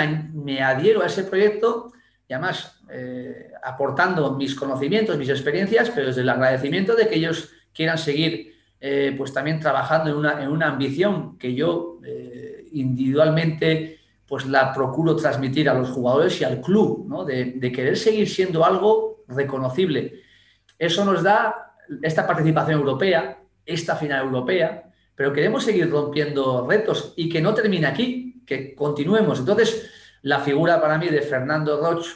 adhiero 0.62 1.02
a 1.02 1.08
ese 1.08 1.24
proyecto 1.24 1.92
y 2.28 2.34
además 2.34 2.82
eh, 2.92 3.52
aportando 3.64 4.36
mis 4.36 4.56
conocimientos, 4.56 5.18
mis 5.18 5.30
experiencias, 5.30 5.90
pero 5.90 6.08
desde 6.08 6.22
el 6.22 6.30
agradecimiento 6.30 6.96
de 6.96 7.08
que 7.08 7.16
ellos 7.16 7.52
quieran 7.74 7.98
seguir 7.98 8.56
eh, 8.80 9.16
pues 9.18 9.34
también 9.34 9.60
trabajando 9.60 10.12
en 10.12 10.18
una, 10.18 10.44
en 10.44 10.50
una 10.50 10.68
ambición 10.68 11.38
que 11.38 11.56
yo 11.56 12.00
eh, 12.06 12.68
individualmente 12.74 13.98
pues 14.28 14.46
la 14.46 14.74
procuro 14.74 15.16
transmitir 15.16 15.70
a 15.70 15.74
los 15.74 15.90
jugadores 15.90 16.40
y 16.42 16.44
al 16.44 16.62
club, 16.62 17.06
¿no? 17.08 17.24
de, 17.24 17.72
querer 17.74 17.98
seguir 17.98 18.30
siendo 18.30 18.66
algo 18.66 19.24
reconocible. 19.28 20.22
Eso 20.78 21.06
nos 21.06 21.24
da 21.24 21.74
esta 22.02 22.28
participación 22.28 22.80
europea, 22.80 23.42
esta 23.66 23.96
final 23.96 24.26
europea, 24.26 24.92
pero 25.16 25.32
queremos 25.32 25.64
seguir 25.64 25.90
rompiendo 25.90 26.68
retos 26.68 27.14
y 27.16 27.30
que 27.30 27.42
no 27.42 27.54
termine 27.54 27.88
aquí, 27.88 28.27
que 28.48 28.74
continuemos. 28.74 29.40
Entonces, 29.40 29.92
la 30.24 30.40
figura 30.40 30.82
para 30.82 30.98
mí 30.98 31.10
de 31.10 31.22
Fernando 31.22 31.80
Roch, 31.80 32.08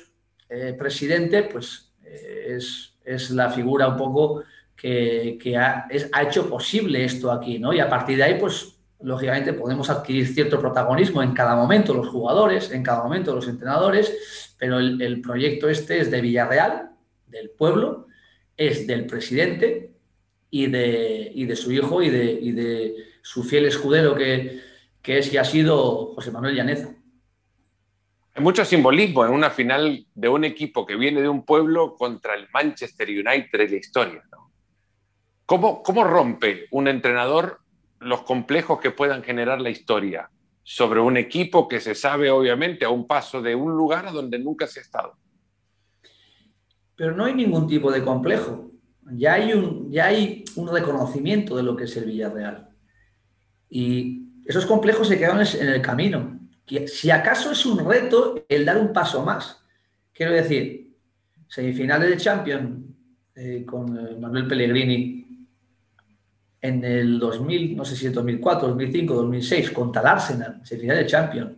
eh, 0.50 0.73
presidente, 0.77 1.43
pues 1.43 1.91
es, 2.03 2.93
es, 3.03 3.29
la 3.31 3.50
figura 3.50 3.88
un 3.88 3.97
poco 3.97 4.43
que, 4.75 5.55
ha, 5.57 5.88
hecho 6.21 6.50
posible 6.50 7.05
esto 7.05 7.31
aquí, 7.31 7.59
¿no? 7.59 7.73
Y 7.73 7.79
a 7.79 7.89
partir 7.89 8.17
de 8.17 8.23
ahí, 8.23 8.38
pues, 8.39 8.79
lógicamente 9.01 9.53
podemos 9.53 9.89
adquirir 9.89 10.27
cierto 10.27 10.59
protagonismo 10.59 11.21
en 11.21 11.33
cada 11.33 11.55
momento 11.55 11.93
los 11.93 12.07
jugadores, 12.07 12.71
en 12.71 12.83
cada 12.83 13.03
momento 13.03 13.35
los 13.35 13.47
entrenadores, 13.47 14.55
pero 14.57 14.79
el, 14.79 15.21
proyecto 15.21 15.69
este 15.69 16.00
es 16.00 16.11
de 16.11 16.21
Villarreal, 16.21 16.91
del 17.27 17.50
pueblo, 17.51 18.07
es 18.57 18.88
del 18.88 19.05
presidente 19.05 19.91
y 20.50 20.67
de, 20.67 21.33
de 21.35 21.55
su 21.55 21.71
hijo 21.71 22.01
y 22.01 22.09
de, 22.09 22.35
de, 22.53 22.95
su 23.21 23.43
fiel 23.43 23.65
escudero 23.65 24.15
que, 24.15 24.70
que 25.01 25.20
es 25.20 25.34
y 25.34 25.38
ha 25.38 25.43
sido 25.43 26.13
José 26.15 26.31
Manuel 26.31 26.55
Llaneza. 26.55 26.96
Hay 28.34 28.43
mucho 28.43 28.63
simbolismo 28.63 29.25
en 29.25 29.34
una 29.34 29.50
final 29.50 30.05
de 30.15 30.29
un 30.29 30.46
equipo 30.46 30.86
que 30.86 30.96
viene 30.96 31.22
de 31.22 31.29
un 31.29 31.43
pueblo 31.43 31.96
contra 31.96 32.36
el 32.36 32.48
Manchester 32.53 33.10
United 33.10 33.60
de 33.60 33.70
la 33.70 33.75
historia. 33.75 34.24
¿no? 34.31 34.41
¿Cómo, 35.46 36.03
rompe 36.05 36.67
un 36.72 36.88
entrenador 36.88 37.60
los 38.00 38.22
complejos 38.22 38.79
que 38.79 38.91
puedan 38.91 39.22
generar 39.22 39.60
la 39.60 39.70
historia 39.70 40.29
sobre 40.63 41.01
un 41.01 41.17
equipo 41.17 41.67
que 41.67 41.81
se 41.81 41.93
sabe 41.93 42.31
obviamente 42.31 42.86
a 42.86 42.89
un 42.89 43.05
paso 43.05 43.41
de 43.41 43.53
un 43.53 43.75
lugar 43.75 44.08
a 44.08 44.12
donde 44.12 44.39
nunca 44.39 44.65
se 44.65 44.79
ha 44.79 44.84
estado? 44.84 45.17
Pero 46.96 47.13
no 47.13 47.25
hay 47.25 47.34
ningún 47.34 47.67
tipo 47.67 47.91
de 47.91 48.01
complejo. 48.01 48.72
Ya 49.13 49.34
hay 49.34 49.51
un, 49.51 49.91
ya 49.91 50.05
hay 50.05 50.46
un 50.55 50.72
reconocimiento 50.72 51.58
de 51.58 51.63
lo 51.63 51.75
que 51.75 51.84
es 51.84 51.98
el 51.98 52.05
Villarreal. 52.05 52.70
Y 53.70 54.20
esos 54.45 54.65
complejos 54.65 55.07
se 55.07 55.17
quedan 55.17 55.45
en 55.60 55.67
el 55.67 55.81
camino. 55.81 56.39
Si 56.88 57.12
acaso 57.12 57.51
es 57.51 57.65
un 57.65 57.86
reto 57.88 58.45
el 58.48 58.65
dar 58.65 58.77
un 58.77 58.93
paso 58.93 59.24
más. 59.24 59.63
Quiero 60.13 60.31
decir, 60.31 60.95
semifinales 61.48 62.10
de 62.10 62.17
Champions 62.17 62.86
eh, 63.36 63.65
con 63.65 63.98
eh, 63.98 64.15
Manuel 64.19 64.48
Pellegrini 64.48 65.48
en 66.62 66.83
el 66.83 67.19
2000, 67.19 67.75
no 67.75 67.83
sé 67.83 67.95
si 67.95 68.07
es 68.07 68.13
2004, 68.13 68.67
2005, 68.69 69.13
2006, 69.13 69.71
contra 69.71 70.01
el 70.01 70.07
Arsenal, 70.07 70.62
semifinales 70.63 71.03
de 71.03 71.10
Champions, 71.10 71.51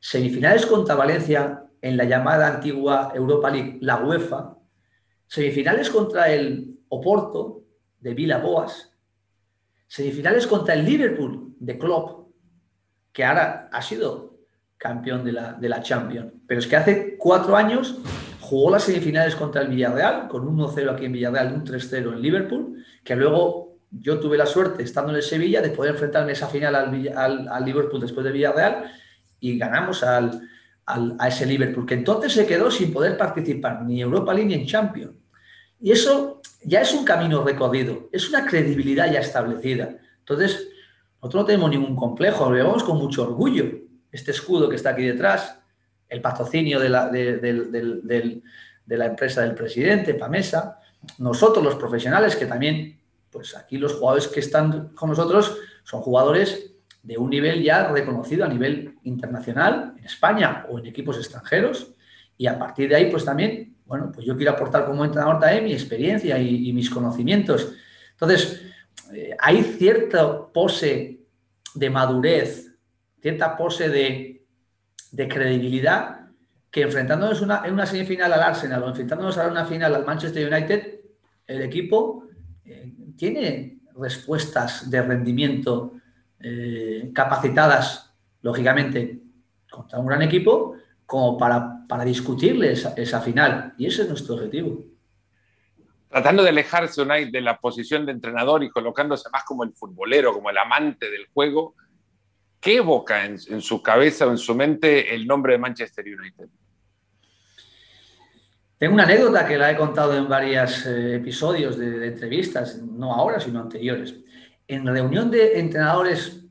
semifinales 0.00 0.66
contra 0.66 0.96
Valencia 0.96 1.64
en 1.80 1.96
la 1.96 2.04
llamada 2.04 2.54
antigua 2.54 3.12
Europa 3.14 3.50
League, 3.50 3.78
la 3.80 3.96
UEFA, 3.98 4.58
semifinales 5.26 5.88
contra 5.88 6.30
el 6.30 6.78
Oporto, 6.88 7.64
de 8.00 8.14
Villa 8.14 8.38
Boas, 8.38 8.92
semifinales 9.86 10.46
contra 10.46 10.74
el 10.74 10.84
Liverpool 10.84 11.49
de 11.60 11.78
Klopp, 11.78 12.30
que 13.12 13.24
ahora 13.24 13.68
ha 13.70 13.82
sido 13.82 14.40
campeón 14.76 15.24
de 15.24 15.32
la, 15.32 15.52
de 15.52 15.68
la 15.68 15.82
Champions. 15.82 16.32
Pero 16.46 16.58
es 16.58 16.66
que 16.66 16.76
hace 16.76 17.16
cuatro 17.16 17.54
años 17.54 17.98
jugó 18.40 18.70
las 18.70 18.82
semifinales 18.82 19.36
contra 19.36 19.62
el 19.62 19.68
Villarreal, 19.68 20.26
con 20.26 20.48
un 20.48 20.58
1-0 20.58 20.90
aquí 20.90 21.04
en 21.04 21.12
Villarreal, 21.12 21.52
un 21.52 21.64
3-0 21.64 22.14
en 22.14 22.20
Liverpool, 22.20 22.84
que 23.04 23.14
luego 23.14 23.78
yo 23.90 24.18
tuve 24.18 24.38
la 24.38 24.46
suerte, 24.46 24.82
estando 24.82 25.10
en 25.10 25.16
el 25.16 25.22
Sevilla, 25.22 25.60
de 25.60 25.70
poder 25.70 25.92
enfrentarme 25.92 26.32
esa 26.32 26.48
final 26.48 26.74
al, 26.74 27.48
al, 27.48 27.64
Liverpool 27.64 28.00
después 28.00 28.24
de 28.24 28.32
Villarreal 28.32 28.90
y 29.38 29.58
ganamos 29.58 30.02
al, 30.02 30.48
a 30.86 31.28
ese 31.28 31.46
Liverpool, 31.46 31.86
que 31.86 31.94
entonces 31.94 32.32
se 32.32 32.46
quedó 32.46 32.70
sin 32.70 32.92
poder 32.92 33.16
participar 33.16 33.82
ni 33.82 34.00
Europa 34.00 34.32
League 34.32 34.48
ni 34.48 34.54
en 34.54 34.66
Champions. 34.66 35.12
Y 35.80 35.92
eso 35.92 36.40
ya 36.64 36.80
es 36.80 36.92
un 36.94 37.04
camino 37.04 37.44
recorrido, 37.44 38.08
es 38.12 38.28
una 38.28 38.46
credibilidad 38.46 39.12
ya 39.12 39.20
establecida. 39.20 39.96
Entonces, 40.18 40.69
nosotros 41.20 41.42
no 41.42 41.46
tenemos 41.46 41.70
ningún 41.70 41.94
complejo, 41.94 42.50
lo 42.50 42.76
con 42.84 42.96
mucho 42.96 43.22
orgullo. 43.24 43.64
Este 44.10 44.30
escudo 44.30 44.68
que 44.68 44.76
está 44.76 44.90
aquí 44.90 45.04
detrás, 45.04 45.58
el 46.08 46.20
patrocinio 46.20 46.80
de 46.80 46.88
la, 46.88 47.10
empresa 49.06 49.42
del 49.42 49.54
presidente, 49.54 50.14
Pamesa, 50.14 50.80
nosotros 51.18 51.62
los 51.62 51.76
profesionales, 51.76 52.36
que 52.36 52.46
también, 52.46 52.98
pues 53.30 53.56
aquí 53.56 53.76
los 53.76 53.94
jugadores 53.94 54.28
que 54.28 54.40
están 54.40 54.88
con 54.94 55.10
nosotros 55.10 55.58
son 55.84 56.00
jugadores 56.00 56.72
de 57.02 57.16
un 57.16 57.30
nivel 57.30 57.62
ya 57.62 57.88
reconocido 57.88 58.44
a 58.44 58.48
nivel 58.48 58.96
internacional, 59.04 59.94
en 59.98 60.04
España 60.04 60.66
o 60.70 60.78
en 60.78 60.86
equipos 60.86 61.16
extranjeros, 61.16 61.94
y 62.36 62.46
a 62.46 62.58
partir 62.58 62.88
de 62.88 62.96
ahí, 62.96 63.10
pues 63.10 63.24
también, 63.24 63.76
bueno, 63.84 64.10
pues 64.12 64.24
yo 64.24 64.34
quiero 64.34 64.52
aportar 64.52 64.86
como 64.86 65.04
entrenador 65.04 65.38
también 65.38 65.64
mi 65.64 65.74
experiencia 65.74 66.38
y, 66.38 66.72
mis 66.72 66.88
conocimientos. 66.88 67.74
Entonces, 68.12 68.62
eh, 69.12 69.36
hay 69.38 69.62
cierta 69.62 70.46
pose 70.52 71.20
de 71.74 71.90
madurez, 71.90 72.72
cierta 73.20 73.56
pose 73.56 73.88
de, 73.88 74.36
credibilidad 75.28 76.28
que 76.70 76.82
enfrentándonos 76.82 77.42
en 77.42 77.72
una 77.74 77.86
semifinal 77.86 78.32
al 78.32 78.42
Arsenal 78.42 78.82
o 78.84 78.88
enfrentándonos 78.88 79.36
a 79.38 79.48
una 79.48 79.64
final 79.64 79.94
al 79.94 80.06
Manchester 80.06 80.52
United, 80.52 81.00
el 81.46 81.62
equipo 81.62 82.24
eh, 82.64 82.92
tiene 83.16 83.80
respuestas 83.96 84.88
de 84.88 85.02
rendimiento 85.02 85.94
eh, 86.38 87.10
capacitadas, 87.12 88.14
lógicamente, 88.42 89.20
contra 89.70 89.98
un 89.98 90.06
gran 90.06 90.22
equipo, 90.22 90.76
como 91.04 91.36
para, 91.36 91.86
para 91.86 92.04
discutirle 92.04 92.72
esa, 92.72 93.20
final. 93.20 93.74
Y 93.76 93.86
ese 93.86 94.02
es 94.02 94.08
nuestro 94.08 94.36
objetivo. 94.36 94.84
Tratando 96.10 96.42
de 96.42 96.50
alejarse 96.50 97.00
Unai 97.00 97.30
de 97.30 97.40
la 97.40 97.58
posición 97.58 98.04
de 98.04 98.12
entrenador 98.12 98.62
y 98.64 98.70
colocándose 98.70 99.30
más 99.32 99.44
como 99.44 99.64
el 99.64 99.72
futbolero, 99.72 100.32
como 100.32 100.50
el 100.50 100.58
amante 100.58 101.10
del 101.10 101.26
juego, 101.32 101.76
¿qué 102.60 102.76
evoca 102.76 103.24
en, 103.24 103.38
su 103.38 103.82
cabeza 103.82 104.26
o 104.26 104.30
en 104.30 104.38
su 104.38 104.54
mente 104.54 105.14
el 105.14 105.26
nombre 105.26 105.52
de 105.52 105.58
Manchester 105.58 106.04
United? 106.04 106.48
Tengo 108.76 108.94
una 108.94 109.04
anécdota 109.04 109.46
que 109.46 109.56
la 109.56 109.70
he 109.70 109.76
contado 109.76 110.16
en 110.16 110.28
varios 110.28 110.84
eh, 110.86 111.16
episodios 111.16 111.78
de, 111.78 111.90
de, 111.98 112.08
entrevistas, 112.08 112.78
no 112.78 113.14
ahora, 113.14 113.38
sino 113.38 113.60
anteriores 113.60 114.14
en 114.70 114.86
reunión 114.86 115.32
de 115.32 115.58
entrenadores 115.58 116.44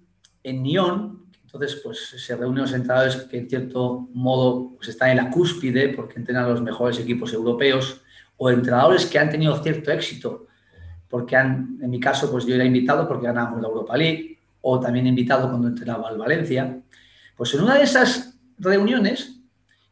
en 0.43 0.61
Nyon, 0.61 1.25
entonces 1.45 1.79
pues 1.81 1.99
se 2.17 2.35
reúnen 2.35 2.63
los 2.63 2.73
entrenadores 2.73 3.15
que 3.15 3.37
en 3.37 3.49
cierto 3.49 4.09
modo 4.13 4.75
pues, 4.75 4.89
están 4.89 5.11
en 5.11 5.17
la 5.17 5.29
cúspide 5.29 5.89
porque 5.89 6.19
entrenan 6.19 6.43
a 6.43 6.49
los 6.49 6.61
mejores 6.61 6.99
equipos 6.99 7.31
europeos 7.33 8.01
o 8.39 8.50
entrenadores 8.50 9.05
que 9.05 9.19
han 9.19 9.29
tenido 9.29 9.62
cierto 9.62 9.91
éxito 9.91 10.48
porque 11.08 11.36
han, 11.36 11.77
en 11.81 11.89
mi 11.89 12.00
caso 12.00 12.31
pues 12.31 12.46
yo 12.46 12.55
era 12.55 12.63
invitado 12.63 13.08
porque 13.08 13.27
ganábamos 13.27 13.62
la 13.62 13.67
Europa 13.67 13.98
League 13.98 14.39
o 14.62 14.79
también 14.79 15.05
invitado 15.05 15.50
cuando 15.50 15.67
entrenaba 15.67 16.10
al 16.10 16.17
Valencia. 16.17 16.79
Pues 17.36 17.53
en 17.53 17.62
una 17.62 17.75
de 17.75 17.84
esas 17.84 18.39
reuniones 18.58 19.39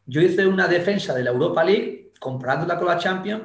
yo 0.06 0.20
hice 0.20 0.46
una 0.46 0.66
defensa 0.66 1.14
de 1.14 1.22
la 1.22 1.30
Europa 1.30 1.62
League 1.62 2.12
comprándola 2.18 2.78
con 2.78 2.88
la 2.88 2.98
Champions 2.98 3.42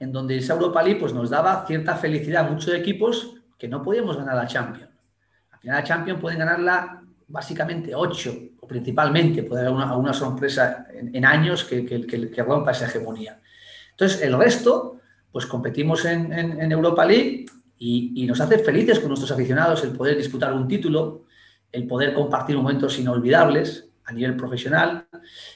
en 0.00 0.10
donde 0.10 0.38
esa 0.38 0.54
Europa 0.54 0.82
League 0.82 0.98
pues 0.98 1.12
nos 1.12 1.30
daba 1.30 1.66
cierta 1.66 1.94
felicidad 1.96 2.46
a 2.46 2.50
muchos 2.50 2.74
equipos 2.74 3.34
que 3.58 3.68
no 3.68 3.82
podíamos 3.82 4.16
ganar 4.16 4.36
la 4.36 4.46
Champions. 4.46 4.90
Al 5.50 5.58
final 5.58 5.76
la 5.76 5.84
Champions 5.84 6.20
pueden 6.20 6.38
ganarla 6.38 7.02
básicamente 7.26 7.94
ocho, 7.94 8.34
o 8.60 8.66
principalmente, 8.66 9.42
puede 9.42 9.66
haber 9.66 9.72
una, 9.72 10.12
sorpresa 10.12 10.86
en, 10.92 11.24
años 11.24 11.64
que, 11.64 11.84
que, 11.84 12.42
rompa 12.42 12.72
esa 12.72 12.86
hegemonía. 12.86 13.40
Entonces, 13.94 14.22
el 14.22 14.36
resto, 14.36 15.00
pues 15.30 15.46
competimos 15.46 16.04
en, 16.04 16.32
Europa 16.70 17.04
League 17.04 17.46
y, 17.78 18.26
nos 18.26 18.40
hace 18.40 18.58
felices 18.58 18.98
con 18.98 19.08
nuestros 19.08 19.30
aficionados 19.30 19.84
el 19.84 19.90
poder 19.90 20.16
disputar 20.16 20.52
un 20.52 20.66
título, 20.66 21.24
el 21.70 21.86
poder 21.86 22.12
compartir 22.12 22.56
momentos 22.56 22.98
inolvidables 22.98 23.88
a 24.04 24.12
nivel 24.12 24.36
profesional 24.36 25.06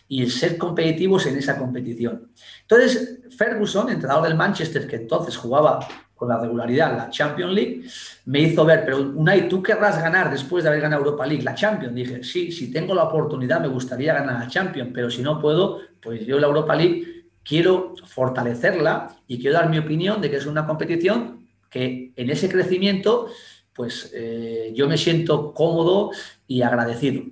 y 0.07 0.23
el 0.23 0.31
ser 0.31 0.57
competitivos 0.57 1.27
en 1.27 1.37
esa 1.37 1.59
competición. 1.59 2.33
Entonces, 2.63 3.21
Ferguson, 3.37 3.91
entrenador 3.91 4.25
del 4.25 4.37
Manchester, 4.37 4.87
que 4.87 4.97
entonces 4.97 5.37
jugaba 5.37 5.81
con 6.15 6.29
la 6.29 6.41
regularidad 6.41 6.97
la 6.97 7.11
Champions 7.11 7.53
League, 7.53 7.83
me 8.27 8.41
hizo 8.41 8.65
ver, 8.65 8.85
pero 8.85 8.99
Unai, 8.99 9.49
¿tú 9.49 9.63
querrás 9.63 10.03
ganar 10.03 10.31
después 10.31 10.65
de 10.65 10.71
haber 10.71 10.83
ganado 10.83 11.05
Europa 11.05 11.27
League 11.27 11.45
la 11.45 11.55
Champions? 11.55 11.95
Dije, 11.95 12.25
sí, 12.25 12.51
si 12.51 12.73
tengo 12.73 12.95
la 12.95 13.05
oportunidad 13.05 13.61
me 13.61 13.69
gustaría 13.69 14.15
ganar 14.15 14.41
la 14.41 14.49
Champions, 14.49 14.91
pero 14.93 15.11
si 15.11 15.23
no 15.23 15.41
puedo, 15.41 15.81
pues 16.03 16.27
yo 16.27 16.39
la 16.41 16.49
Europa 16.49 16.75
League 16.75 17.18
quiero 17.49 17.95
fortalecerla 18.05 19.17
y 19.27 19.41
quiero 19.41 19.57
dar 19.57 19.71
mi 19.71 19.79
opinión 19.79 20.21
de 20.21 20.31
que 20.31 20.37
es 20.37 20.45
una 20.45 20.67
competición 20.67 21.49
que 21.71 22.13
en 22.15 22.29
ese 22.29 22.49
crecimiento, 22.51 23.29
pues 23.73 24.13
eh, 24.15 24.71
yo 24.75 24.87
me 24.87 24.99
siento 24.99 25.55
cómodo 25.55 26.11
y 26.47 26.61
agradecido. 26.61 27.23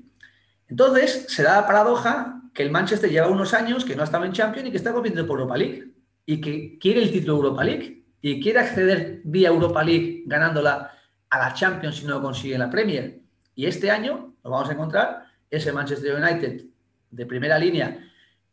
Entonces, 0.69 1.27
se 1.29 1.43
da 1.43 1.61
la 1.61 1.67
paradoja 1.67 2.43
que 2.55 2.63
el 2.63 2.71
Manchester 2.71 3.11
lleva 3.11 3.29
unos 3.29 3.53
años 3.53 3.85
que 3.85 3.95
no 3.95 4.01
ha 4.01 4.05
estado 4.07 4.25
en 4.25 4.33
Champions 4.33 4.69
y 4.69 4.71
que 4.71 4.79
está 4.79 4.95
compitiendo 4.95 5.27
por 5.27 5.39
Europa 5.39 5.59
League 5.59 5.93
y 6.25 6.41
que 6.41 6.79
quiere 6.79 7.03
el 7.03 7.13
título 7.13 7.35
Europa 7.35 7.63
League 7.63 8.05
y 8.23 8.41
quiere 8.41 8.61
acceder 8.61 9.21
vía 9.23 9.49
Europa 9.49 9.85
League 9.85 10.23
ganándola 10.25 10.93
a 11.29 11.39
la 11.39 11.53
Champions 11.53 11.97
si 11.97 12.07
no 12.07 12.23
consigue 12.23 12.57
la 12.57 12.71
Premier. 12.71 13.21
Y 13.55 13.67
este 13.67 13.91
año 13.91 14.35
lo 14.43 14.51
vamos 14.51 14.71
a 14.71 14.73
encontrar 14.73 15.27
ese 15.51 15.73
Manchester 15.73 16.15
United 16.15 16.65
de 17.11 17.27
primera 17.27 17.59
línea 17.59 18.01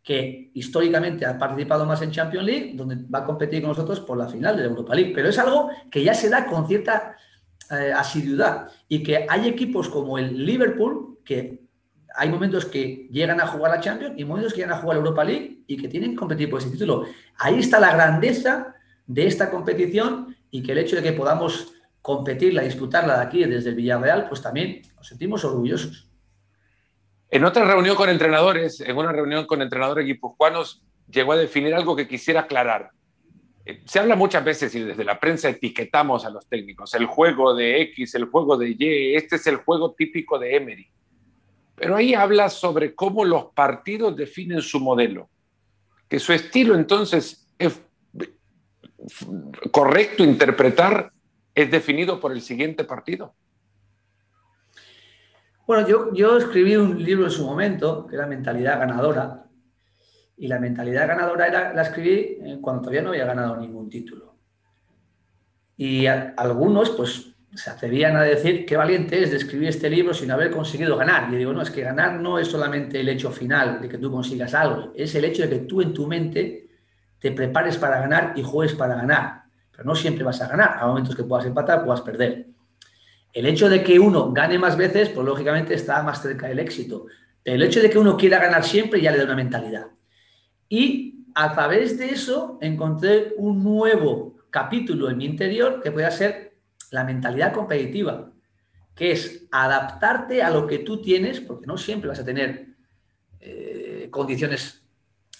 que 0.03 0.51
históricamente 0.53 1.25
ha 1.25 1.37
participado 1.37 1.85
más 1.85 2.01
en 2.01 2.11
Champions 2.11 2.45
League, 2.45 2.73
donde 2.75 2.97
va 3.09 3.19
a 3.19 3.25
competir 3.25 3.61
con 3.61 3.69
nosotros 3.69 4.01
por 4.01 4.17
la 4.17 4.27
final 4.27 4.57
de 4.57 4.63
Europa 4.63 4.93
League. 4.93 5.13
Pero 5.15 5.29
es 5.29 5.39
algo 5.39 5.69
que 5.89 6.03
ya 6.03 6.13
se 6.13 6.29
da 6.29 6.45
con 6.45 6.67
cierta 6.67 7.15
eh, 7.71 7.93
asiduidad 7.95 8.67
y 8.89 9.01
que 9.01 9.25
hay 9.29 9.47
equipos 9.47 9.87
como 9.87 10.17
el 10.17 10.45
Liverpool 10.45 11.19
que 11.23 11.63
hay 12.15 12.29
momentos 12.29 12.65
que 12.65 13.07
llegan 13.11 13.39
a 13.39 13.47
jugar 13.47 13.71
la 13.71 13.79
Champions 13.79 14.15
y 14.17 14.25
momentos 14.25 14.53
que 14.53 14.59
llegan 14.59 14.77
a 14.77 14.81
jugar 14.81 14.97
la 14.97 15.03
Europa 15.03 15.23
League 15.23 15.63
y 15.65 15.77
que 15.77 15.87
tienen 15.87 16.11
que 16.11 16.17
competir 16.17 16.49
por 16.49 16.59
ese 16.59 16.69
título. 16.69 17.05
Ahí 17.37 17.59
está 17.59 17.79
la 17.79 17.93
grandeza 17.93 18.75
de 19.07 19.25
esta 19.25 19.49
competición 19.49 20.35
y 20.51 20.61
que 20.61 20.73
el 20.73 20.79
hecho 20.79 20.97
de 20.97 21.03
que 21.03 21.13
podamos 21.13 21.73
competirla, 22.01 22.61
disputarla 22.63 23.17
de 23.17 23.23
aquí 23.23 23.45
desde 23.45 23.69
el 23.69 23.75
Villarreal, 23.75 24.27
pues 24.27 24.41
también 24.41 24.81
nos 24.97 25.07
sentimos 25.07 25.43
orgullosos. 25.45 26.12
En 27.33 27.43
otra 27.45 27.65
reunión 27.65 27.95
con 27.95 28.09
entrenadores, 28.09 28.79
en 28.81 28.95
una 28.95 29.11
reunión 29.11 29.47
con 29.47 29.59
entrenadores 29.63 30.05
guipuzcoanos, 30.05 30.83
llegó 31.09 31.31
a 31.31 31.35
definir 31.37 31.73
algo 31.73 31.95
que 31.95 32.07
quisiera 32.07 32.41
aclarar. 32.41 32.91
Eh, 33.65 33.81
se 33.85 33.97
habla 33.97 34.15
muchas 34.15 34.45
veces 34.45 34.75
y 34.75 34.81
desde 34.81 35.03
la 35.03 35.19
prensa 35.19 35.49
etiquetamos 35.49 36.25
a 36.25 36.29
los 36.29 36.47
técnicos, 36.47 36.93
el 36.93 37.07
juego 37.07 37.55
de 37.55 37.81
X, 37.81 38.13
el 38.13 38.25
juego 38.25 38.55
de 38.55 38.75
Y, 38.77 39.15
este 39.15 39.37
es 39.37 39.47
el 39.47 39.55
juego 39.55 39.95
típico 39.97 40.37
de 40.37 40.57
Emery. 40.57 40.87
Pero 41.73 41.95
ahí 41.95 42.13
habla 42.13 42.51
sobre 42.51 42.93
cómo 42.93 43.25
los 43.25 43.45
partidos 43.45 44.15
definen 44.15 44.61
su 44.61 44.79
modelo, 44.79 45.27
que 46.07 46.19
su 46.19 46.33
estilo 46.33 46.75
entonces 46.75 47.51
es 47.57 47.81
correcto 49.71 50.23
interpretar 50.23 51.11
es 51.55 51.71
definido 51.71 52.19
por 52.19 52.31
el 52.31 52.43
siguiente 52.43 52.83
partido? 52.83 53.33
Bueno, 55.65 56.11
yo, 56.13 56.37
escribí 56.37 56.75
un 56.75 57.01
libro 57.01 57.25
en 57.25 57.31
su 57.31 57.45
momento, 57.45 58.05
que 58.05 58.15
era 58.15 58.27
Mentalidad 58.27 58.79
Ganadora, 58.79 59.45
y 60.35 60.47
la 60.47 60.59
mentalidad 60.59 61.07
ganadora 61.07 61.47
era, 61.47 61.73
la 61.73 61.83
escribí 61.83 62.37
eh, 62.41 62.57
cuando 62.59 62.81
todavía 62.81 63.01
no 63.01 63.09
había 63.09 63.25
ganado 63.25 63.55
ningún 63.55 63.89
título. 63.89 64.35
Y 65.77 66.05
algunos, 66.07 66.89
pues, 66.89 67.35
se 67.53 67.69
atrevían 67.69 68.15
a 68.17 68.23
decir 68.23 68.65
qué 68.65 68.75
valiente 68.75 69.21
es 69.21 69.31
de 69.31 69.37
escribir 69.37 69.69
este 69.69 69.89
libro 69.89 70.13
sin 70.13 70.31
haber 70.31 70.51
conseguido 70.51 70.97
ganar. 70.97 71.29
Y 71.29 71.33
yo 71.33 71.37
digo, 71.37 71.53
no, 71.53 71.61
es 71.61 71.69
que 71.69 71.81
ganar 71.81 72.19
no 72.19 72.39
es 72.39 72.47
solamente 72.47 72.99
el 72.99 73.09
hecho 73.09 73.31
final 73.31 73.79
de 73.79 73.87
que 73.87 73.99
tú 73.99 74.11
consigas 74.11 74.53
algo, 74.53 74.91
es 74.95 75.13
el 75.15 75.23
hecho 75.25 75.43
de 75.43 75.49
que 75.49 75.59
tú 75.59 75.81
en 75.81 75.93
tu 75.93 76.07
mente 76.07 76.67
te 77.19 77.31
prepares 77.31 77.77
para 77.77 77.99
ganar 78.01 78.33
y 78.35 78.43
juegues 78.43 78.75
para 78.75 78.95
ganar. 78.95 79.43
Pero 79.71 79.85
no 79.85 79.95
siempre 79.95 80.23
vas 80.23 80.41
a 80.41 80.47
ganar. 80.47 80.77
Hay 80.79 80.87
momentos 80.87 81.15
que 81.15 81.23
puedas 81.23 81.45
empatar, 81.45 81.85
puedas 81.85 82.01
perder. 82.01 82.52
El 83.33 83.47
hecho 83.47 83.67
de 83.67 83.83
que 83.83 83.99
uno 83.99 84.31
gane 84.31 84.59
más 84.59 84.77
veces, 84.77 85.09
pues 85.09 85.25
lógicamente 85.25 85.73
está 85.73 86.01
más 86.03 86.21
cerca 86.21 86.47
del 86.47 86.59
éxito. 86.59 87.07
Pero 87.41 87.55
el 87.55 87.63
hecho 87.63 87.81
de 87.81 87.89
que 87.89 87.97
uno 87.97 88.15
quiera 88.15 88.39
ganar 88.39 88.63
siempre 88.63 89.01
ya 89.01 89.11
le 89.11 89.17
da 89.17 89.25
una 89.25 89.35
mentalidad. 89.35 89.87
Y 90.69 91.25
a 91.35 91.51
través 91.53 91.97
de 91.97 92.09
eso 92.09 92.59
encontré 92.61 93.33
un 93.37 93.63
nuevo 93.63 94.37
capítulo 94.51 95.09
en 95.09 95.17
mi 95.17 95.25
interior 95.25 95.81
que 95.81 95.91
pueda 95.91 96.11
ser 96.11 96.53
la 96.91 97.03
mentalidad 97.03 97.51
competitiva, 97.51 98.31
que 98.93 99.11
es 99.11 99.47
adaptarte 99.51 100.43
a 100.43 100.51
lo 100.51 100.67
que 100.67 100.79
tú 100.79 101.01
tienes, 101.01 101.41
porque 101.41 101.65
no 101.65 101.75
siempre 101.77 102.09
vas 102.09 102.19
a 102.19 102.25
tener 102.25 102.67
eh, 103.39 104.07
condiciones 104.11 104.82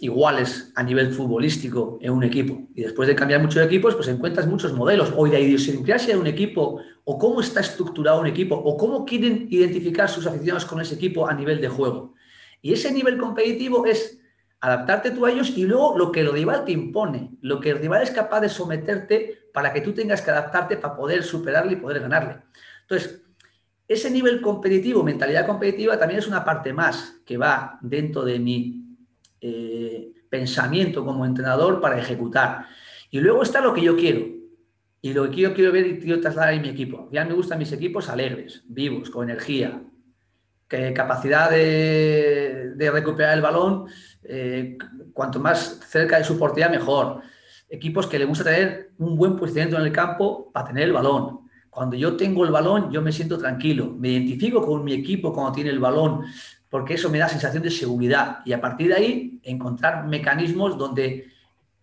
iguales 0.04 0.74
a 0.76 0.84
nivel 0.84 1.14
futbolístico 1.14 1.98
en 2.02 2.12
un 2.12 2.24
equipo. 2.26 2.68
Y 2.76 2.82
después 2.82 3.08
de 3.08 3.16
cambiar 3.16 3.42
muchos 3.42 3.66
equipos, 3.66 3.96
pues 3.96 4.10
encuentras 4.10 4.46
muchos 4.48 4.74
modelos, 4.74 5.14
o 5.16 5.26
de 5.26 5.40
idiosincrasia 5.40 6.14
de 6.14 6.20
un 6.20 6.28
equipo, 6.28 6.82
o 7.06 7.18
cómo 7.18 7.40
está 7.40 7.62
estructurado 7.62 8.20
un 8.20 8.28
equipo, 8.28 8.54
o 8.54 8.76
cómo 8.76 9.06
quieren 9.06 9.48
identificar 9.50 10.10
sus 10.10 10.28
aficionados 10.28 10.66
con 10.66 10.82
ese 10.82 10.96
equipo 10.96 11.26
a 11.26 11.34
nivel 11.34 11.62
de 11.62 11.70
juego. 11.70 12.16
Y 12.62 12.74
ese 12.74 12.92
nivel 12.92 13.18
competitivo 13.18 13.86
es 13.86 14.20
adaptarte 14.60 15.12
tú 15.12 15.26
a 15.26 15.32
ellos 15.32 15.54
y 15.56 15.64
luego 15.64 15.98
lo 15.98 16.12
que 16.12 16.20
el 16.20 16.34
rival 16.34 16.66
te 16.66 16.74
impone, 16.74 17.32
lo 17.40 17.62
que 17.62 17.70
el 17.70 17.80
rival 17.80 18.04
es 18.04 18.12
capaz 18.12 18.42
de 18.42 18.50
someterte 18.50 19.48
para 19.54 19.72
que 19.72 19.80
tú 19.80 19.94
tengas 19.94 20.22
que 20.22 20.32
adaptarte 20.32 20.76
para 20.76 20.98
poder 20.98 21.24
superarle 21.24 21.74
y 21.74 21.78
poder 21.78 22.02
ganarle. 22.02 22.42
Entonces, 22.82 23.22
ese 23.88 24.12
nivel 24.12 24.42
competitivo, 24.42 25.02
mentalidad 25.02 25.46
competitiva, 25.46 25.98
también 25.98 26.20
es 26.20 26.28
una 26.28 26.44
parte 26.44 26.74
más 26.74 27.22
que 27.26 27.38
va 27.38 27.78
dentro 27.82 28.26
de 28.26 28.40
mi 28.40 28.83
eh, 29.46 30.14
pensamiento 30.30 31.04
como 31.04 31.26
entrenador 31.26 31.82
para 31.82 32.00
ejecutar. 32.00 32.66
Y 33.12 33.20
luego 33.20 33.44
está 33.44 33.60
lo 33.60 33.74
que 33.74 33.82
yo 33.82 33.98
quiero. 33.98 34.26
Y 35.02 35.14
lo 35.14 35.30
que 35.30 35.42
yo 35.42 35.54
quiero 35.54 35.74
ver 35.74 35.86
y 35.86 36.00
quiero 36.00 36.22
trasladar 36.22 36.54
en 36.54 36.62
mi 36.62 36.70
equipo. 36.70 37.10
Ya 37.12 37.26
me 37.26 37.34
gustan 37.34 37.60
mis 37.60 37.74
equipos 37.74 38.08
alegres, 38.08 38.64
vivos, 38.66 39.10
con 39.10 39.30
energía, 39.30 39.84
que 40.66 40.94
capacidad 40.94 41.52
de, 41.52 42.74
recuperar 42.90 43.34
el 43.34 43.42
balón, 43.42 43.88
eh, 44.24 44.78
cuanto 45.12 45.42
más 45.42 45.82
cerca 45.90 46.20
de 46.20 46.24
su 46.24 46.40
portería, 46.40 46.70
mejor. 46.70 47.22
Equipos 47.68 48.08
que 48.08 48.18
le 48.18 48.24
gusta 48.24 48.46
tener 48.46 48.92
un 49.00 49.18
buen 49.18 49.36
posicionamiento 49.36 49.78
en 49.78 49.88
el 49.88 49.92
campo 49.92 50.52
para 50.54 50.68
tener 50.68 50.84
el 50.84 50.94
balón. 50.94 51.42
Cuando 51.70 51.98
yo 51.98 52.16
tengo 52.16 52.46
el 52.46 52.52
balón, 52.52 52.90
yo 52.92 53.02
me 53.02 53.12
siento 53.12 53.38
tranquilo. 53.38 53.94
Me 54.00 54.08
identifico 54.10 54.66
con 54.66 54.86
mi 54.86 54.94
equipo 54.94 55.34
cuando 55.34 55.52
tiene 55.52 55.70
el 55.72 55.80
balón, 55.80 56.24
porque 56.74 56.96
eso 56.96 57.12
me 57.12 57.20
da 57.20 57.30
sensación 57.30 57.62
de 57.62 57.70
seguridad. 57.70 58.39
Y 58.46 58.51
a 58.51 58.60
partir 58.60 58.88
de 58.88 58.96
ahí, 58.96 59.39
encontrar 59.44 60.08
mecanismos 60.08 60.75
donde 60.75 61.27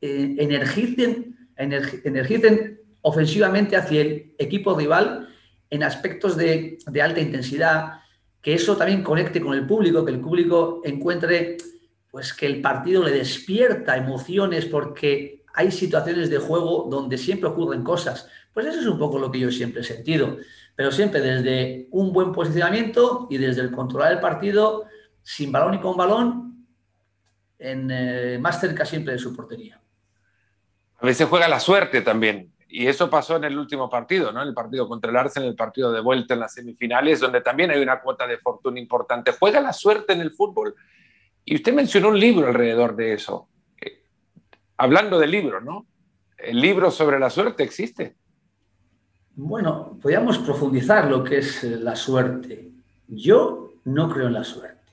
eh, 0.01 0.35
energicen, 0.37 1.49
energicen 1.57 2.81
ofensivamente 3.01 3.77
hacia 3.77 4.01
el 4.01 4.35
equipo 4.37 4.77
rival 4.77 5.29
en 5.71 5.85
aspectos 5.85 6.37
de, 6.37 6.79
de 6.85 7.03
alta 7.03 7.21
intensidad, 7.21 8.01
que 8.43 8.55
eso 8.55 8.77
también 8.77 9.05
conecte 9.05 9.41
con 9.41 9.55
el 9.55 9.65
público, 9.65 10.05
que 10.05 10.11
el 10.11 10.19
público 10.19 10.81
encuentre 10.85 11.59
pues 12.11 12.35
que 12.35 12.47
el 12.47 12.61
partido 12.61 13.05
le 13.05 13.13
despierta 13.13 13.97
emociones 13.97 14.67
porque 14.67 15.45
hay 15.55 15.71
situaciones 15.71 16.31
de 16.31 16.39
juego 16.39 16.89
donde 16.91 17.17
siempre 17.17 17.49
ocurren 17.49 17.85
cosas. 17.85 18.27
Pues 18.53 18.67
eso 18.67 18.81
es 18.81 18.87
un 18.87 18.99
poco 18.99 19.21
lo 19.21 19.31
que 19.31 19.39
yo 19.39 19.53
siempre 19.53 19.83
he 19.83 19.85
sentido, 19.85 20.39
pero 20.77 20.91
siempre 20.93 21.21
desde 21.21 21.89
un 21.91 22.13
buen 22.13 22.33
posicionamiento 22.33 23.27
y 23.31 23.39
desde 23.39 23.63
el 23.63 23.71
controlar 23.71 24.13
el 24.13 24.21
partido 24.21 24.87
sin 25.23 25.53
balón 25.53 25.75
y 25.75 25.81
con 25.81 25.97
balón, 25.97 26.67
en, 27.59 27.91
eh, 27.91 28.39
más 28.41 28.61
cerca 28.61 28.85
siempre 28.85 29.13
de 29.13 29.19
su 29.19 29.35
portería. 29.35 29.81
A 30.99 31.07
veces 31.07 31.29
juega 31.29 31.49
la 31.49 31.61
suerte 31.61 32.01
también. 32.03 32.53
Y 32.73 32.87
eso 32.87 33.11
pasó 33.11 33.37
en 33.37 33.45
el 33.45 33.59
último 33.59 33.91
partido, 33.91 34.31
¿no? 34.31 34.43
En 34.43 34.49
el 34.49 34.55
partido 34.55 34.89
contra 34.89 35.11
el 35.11 35.17
Arsenal, 35.17 35.49
el 35.49 35.57
partido 35.57 35.91
de 35.91 36.01
vuelta 36.01 36.35
en 36.35 36.41
las 36.41 36.55
semifinales, 36.55 37.19
donde 37.19 37.41
también 37.41 37.71
hay 37.71 37.83
una 37.83 38.01
cuota 38.01 38.27
de 38.27 38.39
fortuna 38.39 38.79
importante. 38.79 39.33
¿Juega 39.33 39.61
la 39.61 39.73
suerte 39.73 40.13
en 40.13 40.21
el 40.21 40.31
fútbol? 40.31 40.75
Y 41.45 41.57
usted 41.57 41.75
mencionó 41.75 42.09
un 42.09 42.21
libro 42.21 42.47
alrededor 42.47 42.95
de 42.95 43.15
eso. 43.15 43.49
Eh, 43.81 44.05
hablando 44.77 45.19
del 45.19 45.33
libro, 45.33 45.61
¿no? 45.61 45.87
¿El 46.39 46.61
libro 46.61 46.93
sobre 46.93 47.19
la 47.19 47.29
suerte 47.29 47.65
existe? 47.65 48.15
Bueno, 49.43 49.99
podríamos 50.03 50.37
profundizar 50.39 51.11
lo 51.11 51.25
que 51.25 51.39
es 51.39 51.65
eh, 51.65 51.79
la 51.81 51.97
suerte. 51.97 52.73
Yo 53.09 53.73
no 53.85 54.11
creo 54.11 54.27
en 54.27 54.35
la 54.35 54.45
suerte. 54.45 54.93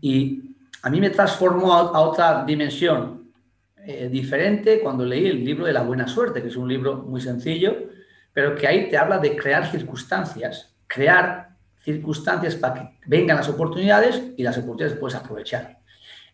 Y 0.00 0.56
a 0.80 0.88
mí 0.88 0.98
me 0.98 1.10
transformó 1.10 1.74
a, 1.74 2.00
otra 2.00 2.44
dimensión 2.46 3.30
eh, 3.76 4.08
diferente 4.10 4.80
cuando 4.80 5.04
leí 5.04 5.26
el 5.26 5.44
libro 5.44 5.66
de 5.66 5.74
la 5.74 5.82
buena 5.82 6.08
suerte, 6.08 6.40
que 6.40 6.48
es 6.48 6.56
un 6.56 6.66
libro 6.66 6.96
muy 6.96 7.20
sencillo, 7.20 7.76
pero 8.32 8.54
que 8.54 8.66
ahí 8.66 8.88
te 8.88 8.96
habla 8.96 9.18
de 9.18 9.36
crear 9.36 9.70
circunstancias, 9.70 10.74
crear 10.86 11.50
circunstancias 11.84 12.54
para 12.54 12.74
que 12.74 12.98
vengan 13.06 13.36
las 13.36 13.50
oportunidades 13.50 14.22
y 14.34 14.42
las 14.42 14.56
oportunidades 14.56 14.98
puedes 14.98 15.14
aprovechar. 15.14 15.78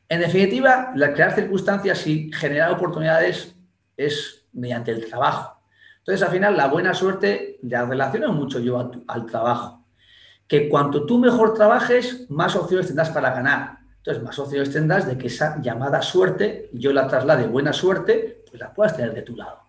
En 0.09 0.21
definitiva, 0.21 0.93
crear 0.95 1.35
circunstancias 1.35 2.07
y 2.07 2.31
generar 2.33 2.71
oportunidades 2.71 3.57
es 3.97 4.47
mediante 4.53 4.93
el 4.93 5.05
trabajo. 5.11 5.54
Entonces, 6.07 6.23
al 6.27 6.33
final, 6.33 6.55
la 6.55 6.69
buena 6.69 6.93
suerte 6.93 7.59
la 7.62 7.87
relaciono 7.87 8.31
mucho 8.35 8.61
yo 8.61 8.93
al 9.07 9.25
trabajo. 9.25 9.87
Que 10.47 10.69
cuanto 10.69 11.07
tú 11.07 11.19
mejor 11.19 11.55
trabajes, 11.55 12.27
más 12.29 12.55
opciones 12.57 12.88
tendrás 12.88 13.09
para 13.09 13.31
ganar. 13.31 13.79
Entonces, 13.97 14.23
más 14.23 14.38
opciones 14.38 14.71
tendrás 14.71 15.07
de 15.07 15.17
que 15.17 15.29
esa 15.29 15.62
llamada 15.62 16.03
suerte, 16.03 16.69
yo 16.75 16.93
la 16.93 17.09
traslade 17.09 17.47
buena 17.47 17.73
suerte, 17.73 18.45
pues 18.47 18.61
la 18.61 18.75
puedas 18.75 18.95
tener 18.95 19.14
de 19.14 19.23
tu 19.23 19.35
lado. 19.35 19.61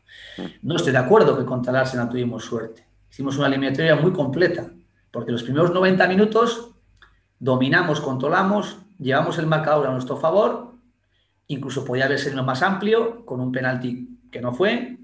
No 0.61 0.75
estoy 0.75 0.91
de 0.91 0.97
acuerdo 0.97 1.37
que 1.37 1.45
contra 1.45 1.71
el 1.71 1.77
Arsenal 1.77 2.09
tuvimos 2.09 2.43
suerte. 2.43 2.85
Hicimos 3.09 3.37
una 3.37 3.47
eliminatoria 3.47 3.95
muy 3.95 4.11
completa, 4.11 4.69
porque 5.11 5.31
los 5.31 5.43
primeros 5.43 5.71
90 5.71 6.05
minutos 6.09 6.71
dominamos, 7.39 8.01
controlamos, 8.01 8.77
llevamos 8.99 9.37
el 9.37 9.47
marcador 9.47 9.87
a 9.87 9.91
nuestro 9.91 10.17
favor, 10.17 10.73
incluso 11.47 11.85
podía 11.85 12.03
haber 12.03 12.19
sido 12.19 12.43
más 12.43 12.61
amplio, 12.61 13.25
con 13.25 13.39
un 13.39 13.53
penalti 13.53 14.19
que 14.29 14.41
no 14.41 14.51
fue, 14.51 14.97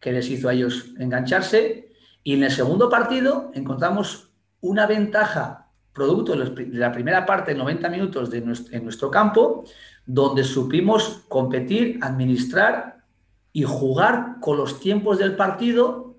que 0.00 0.12
les 0.12 0.28
hizo 0.30 0.48
a 0.48 0.54
ellos 0.54 0.92
engancharse. 0.98 1.92
Y 2.22 2.34
en 2.34 2.44
el 2.44 2.50
segundo 2.50 2.88
partido 2.88 3.50
encontramos 3.54 4.30
una 4.60 4.86
ventaja 4.86 5.66
producto 5.92 6.36
de 6.36 6.78
la 6.78 6.92
primera 6.92 7.24
parte, 7.24 7.54
90 7.54 7.88
minutos 7.88 8.30
de 8.30 8.38
en 8.38 8.84
nuestro 8.84 9.10
campo, 9.10 9.64
donde 10.04 10.44
supimos 10.44 11.24
competir, 11.28 11.98
administrar 12.02 13.04
y 13.52 13.62
jugar 13.62 14.36
con 14.40 14.58
los 14.58 14.78
tiempos 14.78 15.18
del 15.18 15.36
partido, 15.36 16.18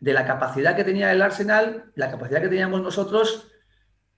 de 0.00 0.12
la 0.12 0.26
capacidad 0.26 0.74
que 0.74 0.82
tenía 0.82 1.12
el 1.12 1.22
Arsenal, 1.22 1.92
la 1.94 2.10
capacidad 2.10 2.42
que 2.42 2.48
teníamos 2.48 2.82
nosotros, 2.82 3.46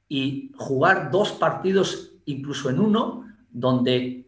y 0.09 0.53
jugar 0.57 1.11
dos 1.11 1.33
partidos 1.33 2.15
incluso 2.25 2.71
en 2.71 2.81
uno, 2.81 3.27
donde 3.51 4.27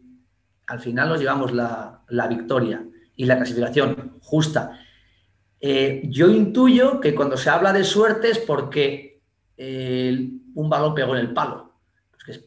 al 0.66 0.81
final 0.81 1.09
nos 1.09 1.20
llevamos 1.20 1.53
la, 1.53 2.03
la 2.09 2.29
victoria 2.29 2.85
y 3.20 3.26
la 3.26 3.37
clasificación 3.37 4.18
justa. 4.22 4.80
Eh, 5.61 6.04
yo 6.09 6.30
intuyo 6.30 6.98
que 7.00 7.14
cuando 7.14 7.37
se 7.37 7.50
habla 7.50 7.70
de 7.70 7.85
suerte 7.85 8.30
es 8.30 8.38
porque 8.38 9.20
eh, 9.59 10.30
un 10.54 10.70
balón 10.70 10.94
pegó 10.94 11.14
en 11.14 11.20
el 11.26 11.35
palo. 11.35 11.74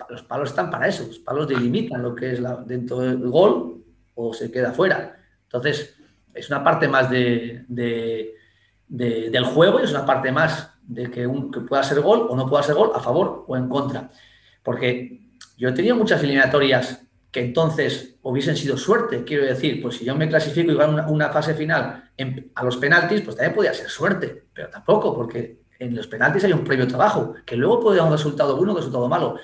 los 0.09 0.23
palos 0.23 0.49
están 0.49 0.71
para 0.71 0.87
eso, 0.87 1.05
los 1.05 1.19
palos 1.19 1.47
delimitan 1.47 2.01
lo 2.01 2.15
que 2.15 2.31
es 2.31 2.41
dentro 2.65 3.01
del 3.01 3.29
gol 3.29 3.83
o 4.15 4.33
se 4.33 4.49
queda 4.49 4.71
fuera. 4.71 5.15
Entonces, 5.43 5.95
es 6.33 6.49
una 6.49 6.63
parte 6.63 6.87
más 6.87 7.07
de, 7.07 7.65
del 8.87 9.45
juego 9.45 9.79
y 9.79 9.83
es 9.83 9.91
una 9.91 10.07
parte 10.07 10.31
más 10.31 10.71
de 10.81 11.11
que, 11.11 11.27
un, 11.27 11.51
que 11.51 11.59
pueda 11.59 11.83
ser 11.83 12.01
gol 12.01 12.25
o 12.27 12.35
no 12.35 12.49
pueda 12.49 12.63
ser 12.63 12.73
gol 12.73 12.93
a 12.95 12.99
favor 12.99 13.45
o 13.47 13.55
en 13.55 13.69
contra. 13.69 14.09
Porque 14.63 15.21
yo 15.55 15.69
he 15.69 15.73
tenido 15.73 15.95
muchas 15.95 16.23
eliminatorias 16.23 17.05
que 17.33 17.41
entonces 17.41 18.15
hubiesen 18.21 18.55
sido 18.55 18.77
suerte. 18.77 19.23
Quiero 19.23 19.43
decir, 19.43 19.81
pues 19.81 19.97
si 19.97 20.05
yo 20.05 20.15
me 20.15 20.29
clasifico 20.29 20.71
y 20.71 20.75
gano 20.75 21.09
una, 21.09 21.29
fase 21.29 21.55
final 21.55 22.11
a 22.53 22.63
los 22.63 22.77
penaltis, 22.77 23.21
pues 23.21 23.35
también 23.35 23.55
podría 23.55 23.73
ser 23.73 23.89
suerte, 23.89 24.43
pero 24.53 24.69
tampoco, 24.69 25.15
porque 25.15 25.63
en 25.79 25.95
los 25.95 26.05
penaltis 26.05 26.43
hay 26.43 26.53
un 26.53 26.63
previo 26.63 26.87
trabajo, 26.87 27.33
que 27.43 27.55
luego 27.55 27.79
puede 27.79 27.97
dar 27.97 28.05
un 28.05 28.11
resultado 28.11 28.55
bueno 28.55 28.71
o 28.71 28.75
un 28.75 28.81
resultado 28.81 29.09
malo. 29.09 29.37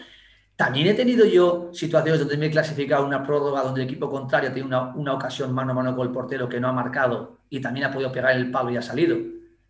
También 0.56 0.86
he 0.86 0.94
tenido 0.94 1.26
yo 1.26 1.72
situaciones 1.74 2.20
donde 2.20 2.38
me 2.38 2.46
he 2.46 2.52
clasificado 2.52 3.04
una 3.04 3.24
prórroga 3.24 3.64
donde 3.64 3.82
el 3.82 3.88
equipo 3.88 4.08
contrario 4.08 4.54
tiene 4.54 4.68
una, 4.68 4.94
una 4.94 5.14
ocasión 5.16 5.52
mano 5.52 5.72
a 5.72 5.74
mano 5.74 5.96
con 5.96 6.06
el 6.06 6.14
portero 6.14 6.48
que 6.48 6.60
no 6.60 6.68
ha 6.68 6.74
marcado 6.74 7.40
y 7.50 7.60
también 7.60 7.88
ha 7.88 7.92
podido 7.92 8.12
pegar 8.12 8.38
el 8.38 8.52
palo 8.52 8.70
y 8.70 8.78
ha 8.78 8.84
salido. 8.84 9.18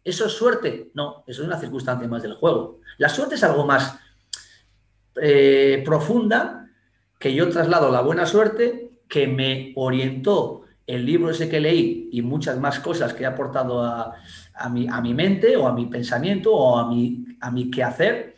¿Eso 0.04 0.26
es 0.26 0.34
suerte? 0.34 0.92
No, 0.94 1.24
eso 1.26 1.42
es 1.42 1.48
una 1.48 1.58
circunstancia 1.58 2.06
más 2.10 2.22
del 2.22 2.34
juego. 2.34 2.82
La 2.98 3.08
suerte 3.08 3.36
es 3.36 3.44
algo 3.46 3.66
más 3.66 3.98
eh, 5.22 5.82
profunda 5.86 6.69
que 7.20 7.34
yo 7.34 7.50
traslado 7.50 7.92
la 7.92 8.02
buena 8.02 8.26
suerte 8.26 8.92
que 9.08 9.28
me 9.28 9.74
orientó 9.76 10.64
el 10.88 11.06
libro 11.06 11.30
ese 11.30 11.50
que 11.50 11.60
leí 11.60 12.10
y 12.12 12.24
muchas 12.24 12.60
más 12.60 12.80
cosas 12.80 13.14
que 13.14 13.24
he 13.24 13.28
aportado 13.28 13.84
a, 13.84 14.16
mi, 14.72 14.88
a 14.88 15.02
mi, 15.02 15.14
mente 15.14 15.56
o 15.56 15.68
a 15.68 15.74
mi 15.74 15.86
pensamiento 15.86 16.52
o 16.52 16.80
a 16.80 16.90
mi, 16.90 17.26
a 17.40 17.52
mi 17.52 17.70
quehacer. 17.70 18.38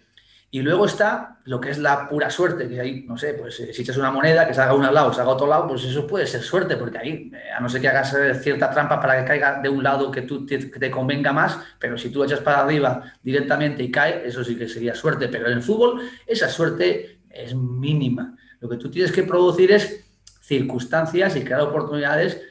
Y 0.54 0.62
luego 0.62 0.86
está 0.86 1.40
lo 1.46 1.62
que 1.62 1.70
es 1.70 1.78
la 1.78 2.10
pura 2.10 2.30
suerte, 2.30 2.68
que 2.68 2.82
ahí, 2.82 3.06
no 3.08 3.18
sé, 3.18 3.36
pues 3.36 3.58
eh, 3.62 3.74
si 3.74 3.84
echas 3.84 3.96
una 3.96 4.12
moneda 4.12 4.46
que 4.46 4.54
se 4.54 4.60
haga 4.60 4.74
un 4.74 4.84
lado, 4.84 5.14
se 5.14 5.22
haga 5.22 5.30
otro 5.30 5.48
lado, 5.48 5.66
pues 5.70 5.86
eso 5.86 6.06
puede 6.06 6.28
ser 6.28 6.42
suerte, 6.42 6.76
porque 6.76 6.98
ahí, 6.98 7.32
eh, 7.34 7.52
a 7.56 7.62
no 7.62 7.70
ser 7.70 7.80
que 7.80 7.88
hagas 7.88 8.14
eh, 8.16 8.36
cierta 8.36 8.70
trampa 8.70 9.00
para 9.00 9.22
que 9.22 9.26
caiga 9.26 9.62
de 9.62 9.70
un 9.70 9.82
lado 9.82 10.12
que, 10.12 10.24
tú, 10.24 10.46
te, 10.46 10.70
que 10.70 10.78
te 10.78 10.92
convenga 10.92 11.32
más, 11.32 11.58
pero 11.80 11.98
si 11.98 12.10
tú 12.10 12.22
echas 12.22 12.42
para 12.42 12.60
arriba 12.60 13.14
directamente 13.24 13.82
y 13.82 13.90
cae, 13.90 14.28
eso 14.28 14.44
sí 14.44 14.58
que 14.58 14.68
sería 14.68 14.94
suerte. 14.94 15.30
Pero 15.30 15.48
en 15.48 15.54
el 15.54 15.62
fútbol 15.62 16.02
esa 16.28 16.50
suerte 16.50 17.22
es 17.30 17.56
mínima. 17.56 18.36
Lo 18.62 18.70
que 18.70 18.78
tú 18.78 18.90
tienes 18.90 19.12
que 19.12 19.24
producir 19.24 19.72
es 19.72 20.06
circunstancias 20.42 21.36
y 21.36 21.44
crear 21.44 21.62
oportunidades 21.62 22.42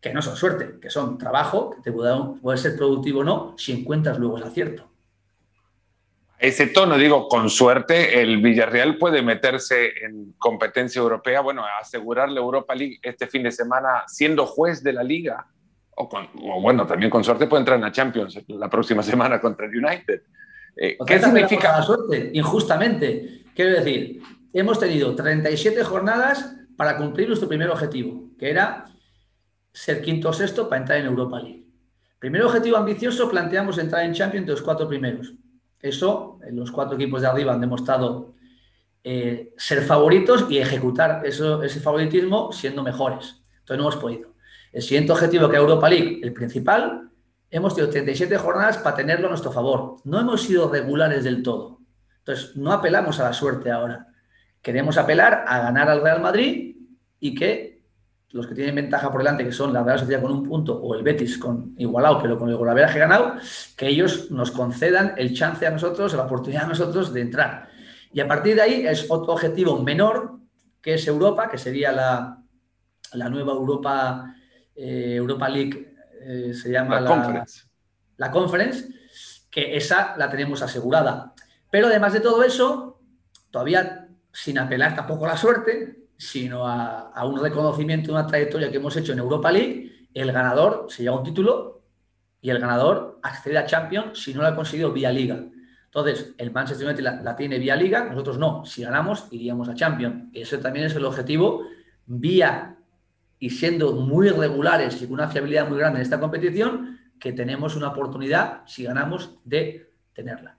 que 0.00 0.12
no 0.12 0.22
son 0.22 0.36
suerte, 0.36 0.78
que 0.80 0.88
son 0.88 1.18
trabajo, 1.18 1.70
que 1.70 1.82
te 1.82 1.92
puede, 1.92 2.56
ser 2.56 2.76
productivo 2.76 3.20
o 3.20 3.24
no, 3.24 3.54
si 3.58 3.72
encuentras 3.72 4.18
luego 4.18 4.38
el 4.38 4.44
acierto. 4.44 4.88
Ese 6.38 6.68
tono, 6.68 6.96
digo, 6.96 7.26
con 7.26 7.50
suerte, 7.50 8.22
el 8.22 8.40
Villarreal 8.40 8.96
puede 8.96 9.22
meterse 9.22 10.04
en 10.04 10.34
competencia 10.38 11.00
europea, 11.00 11.40
bueno, 11.40 11.64
asegurar 11.80 12.28
la 12.30 12.38
Europa 12.38 12.76
League 12.76 13.00
este 13.02 13.26
fin 13.26 13.42
de 13.42 13.50
semana 13.50 14.04
siendo 14.06 14.46
juez 14.46 14.84
de 14.84 14.92
la 14.92 15.02
liga, 15.02 15.48
o, 15.96 16.08
bueno, 16.60 16.86
también 16.86 17.10
con 17.10 17.24
suerte 17.24 17.48
puede 17.48 17.62
entrar 17.62 17.76
en 17.76 17.82
la 17.82 17.90
Champions 17.90 18.38
la 18.46 18.70
próxima 18.70 19.02
semana 19.02 19.40
contra 19.40 19.66
el 19.66 19.84
United. 19.84 20.22
Eh, 20.76 20.96
¿Qué 21.04 21.18
significa? 21.18 21.78
La 21.78 21.82
suerte, 21.82 22.30
injustamente. 22.34 23.42
Quiero 23.52 23.72
decir, 23.72 24.22
hemos 24.58 24.78
tenido 24.78 25.14
37 25.14 25.84
jornadas 25.84 26.54
para 26.76 26.96
cumplir 26.96 27.28
nuestro 27.28 27.48
primer 27.48 27.70
objetivo, 27.70 28.30
que 28.38 28.50
era 28.50 28.86
ser 29.72 30.02
quinto 30.02 30.30
o 30.30 30.32
sexto 30.32 30.68
para 30.68 30.80
entrar 30.80 30.98
en 30.98 31.06
Europa 31.06 31.40
League. 31.40 31.66
Primer 32.18 32.42
objetivo 32.42 32.76
ambicioso, 32.76 33.30
planteamos 33.30 33.78
entrar 33.78 34.04
en 34.04 34.12
Champions 34.12 34.46
de 34.46 34.52
los 34.52 34.62
cuatro 34.62 34.88
primeros. 34.88 35.34
Eso, 35.80 36.40
los 36.50 36.72
cuatro 36.72 36.96
equipos 36.96 37.22
de 37.22 37.28
arriba 37.28 37.52
han 37.52 37.60
demostrado 37.60 38.34
eh, 39.04 39.54
ser 39.56 39.82
favoritos 39.82 40.46
y 40.50 40.58
ejecutar 40.58 41.24
eso, 41.24 41.62
ese 41.62 41.80
favoritismo 41.80 42.50
siendo 42.52 42.82
mejores. 42.82 43.40
Entonces 43.60 43.76
no 43.78 43.84
hemos 43.84 43.96
podido. 43.96 44.34
El 44.72 44.82
siguiente 44.82 45.12
objetivo 45.12 45.48
que 45.48 45.56
Europa 45.56 45.88
League, 45.88 46.20
el 46.22 46.32
principal, 46.32 47.10
hemos 47.50 47.74
tenido 47.74 47.92
37 47.92 48.36
jornadas 48.36 48.78
para 48.78 48.96
tenerlo 48.96 49.26
a 49.26 49.30
nuestro 49.30 49.52
favor. 49.52 49.96
No 50.04 50.20
hemos 50.20 50.42
sido 50.42 50.70
regulares 50.70 51.24
del 51.24 51.42
todo. 51.42 51.78
Entonces 52.18 52.56
no 52.56 52.72
apelamos 52.72 53.20
a 53.20 53.24
la 53.24 53.32
suerte 53.32 53.70
ahora. 53.70 54.07
Queremos 54.62 54.98
apelar 54.98 55.44
a 55.46 55.60
ganar 55.60 55.88
al 55.88 56.02
Real 56.02 56.20
Madrid 56.20 56.76
y 57.20 57.34
que 57.34 57.78
los 58.30 58.46
que 58.46 58.54
tienen 58.54 58.74
ventaja 58.74 59.10
por 59.10 59.20
delante, 59.20 59.44
que 59.44 59.52
son 59.52 59.72
la 59.72 59.82
Real 59.82 59.98
Sociedad 59.98 60.20
con 60.20 60.32
un 60.32 60.42
punto 60.42 60.78
o 60.78 60.94
el 60.94 61.02
Betis 61.02 61.38
con 61.38 61.74
igualado, 61.78 62.20
pero 62.20 62.38
con 62.38 62.50
el 62.50 62.56
golaveraje 62.56 62.98
ganado, 62.98 63.34
que 63.76 63.88
ellos 63.88 64.30
nos 64.30 64.50
concedan 64.50 65.14
el 65.16 65.34
chance 65.34 65.66
a 65.66 65.70
nosotros, 65.70 66.12
la 66.14 66.24
oportunidad 66.24 66.64
a 66.64 66.68
nosotros 66.68 67.12
de 67.12 67.22
entrar. 67.22 67.68
Y 68.12 68.20
a 68.20 68.28
partir 68.28 68.54
de 68.54 68.62
ahí 68.62 68.86
es 68.86 69.06
otro 69.08 69.32
objetivo 69.32 69.82
menor, 69.82 70.38
que 70.82 70.94
es 70.94 71.06
Europa, 71.06 71.48
que 71.48 71.58
sería 71.58 71.90
la, 71.92 72.42
la 73.14 73.28
nueva 73.30 73.52
Europa, 73.52 74.34
eh, 74.74 75.14
Europa 75.16 75.48
League, 75.48 75.94
eh, 76.20 76.52
se 76.52 76.70
llama 76.70 77.00
la, 77.00 77.10
conference. 77.10 77.62
la 78.16 78.30
Conference, 78.30 78.88
que 79.50 79.76
esa 79.76 80.16
la 80.16 80.28
tenemos 80.28 80.60
asegurada. 80.62 81.32
Pero 81.70 81.86
además 81.86 82.12
de 82.12 82.20
todo 82.20 82.42
eso, 82.42 83.00
todavía 83.50 83.97
sin 84.40 84.56
apelar 84.56 84.94
tampoco 84.94 85.24
a 85.24 85.30
la 85.30 85.36
suerte, 85.36 85.96
sino 86.16 86.64
a, 86.64 87.24
un 87.24 87.42
reconocimiento, 87.42 88.12
una 88.12 88.24
trayectoria 88.24 88.70
que 88.70 88.76
hemos 88.76 88.96
hecho 88.96 89.12
en 89.12 89.18
Europa 89.18 89.50
League, 89.50 90.06
el 90.14 90.30
ganador 90.30 90.86
se 90.88 91.02
lleva 91.02 91.18
un 91.18 91.24
título 91.24 91.82
y 92.40 92.50
el 92.50 92.60
ganador 92.60 93.18
accede 93.24 93.58
a 93.58 93.66
Champions 93.66 94.22
si 94.22 94.32
no 94.32 94.42
lo 94.42 94.46
ha 94.46 94.54
conseguido 94.54 94.92
vía 94.92 95.10
Liga. 95.10 95.44
Entonces, 95.86 96.34
el 96.38 96.52
Manchester 96.52 96.86
United 96.86 97.02
la, 97.24 97.34
tiene 97.34 97.58
vía 97.58 97.74
Liga, 97.74 98.04
nosotros 98.04 98.38
no. 98.38 98.64
Si 98.64 98.84
ganamos, 98.84 99.26
iríamos 99.32 99.68
a 99.68 99.74
Champions. 99.74 100.30
Ese 100.32 100.58
también 100.58 100.86
es 100.86 100.94
el 100.94 101.04
objetivo, 101.04 101.64
vía 102.06 102.76
y 103.40 103.50
siendo 103.50 103.92
muy 103.92 104.28
regulares 104.28 105.02
y 105.02 105.06
con 105.06 105.14
una 105.14 105.26
fiabilidad 105.26 105.68
muy 105.68 105.78
grande 105.78 105.98
en 105.98 106.02
esta 106.02 106.20
competición, 106.20 107.00
que 107.18 107.32
tenemos 107.32 107.74
una 107.74 107.88
oportunidad, 107.88 108.62
si 108.66 108.84
ganamos, 108.84 109.34
de 109.44 109.90
tenerla. 110.12 110.56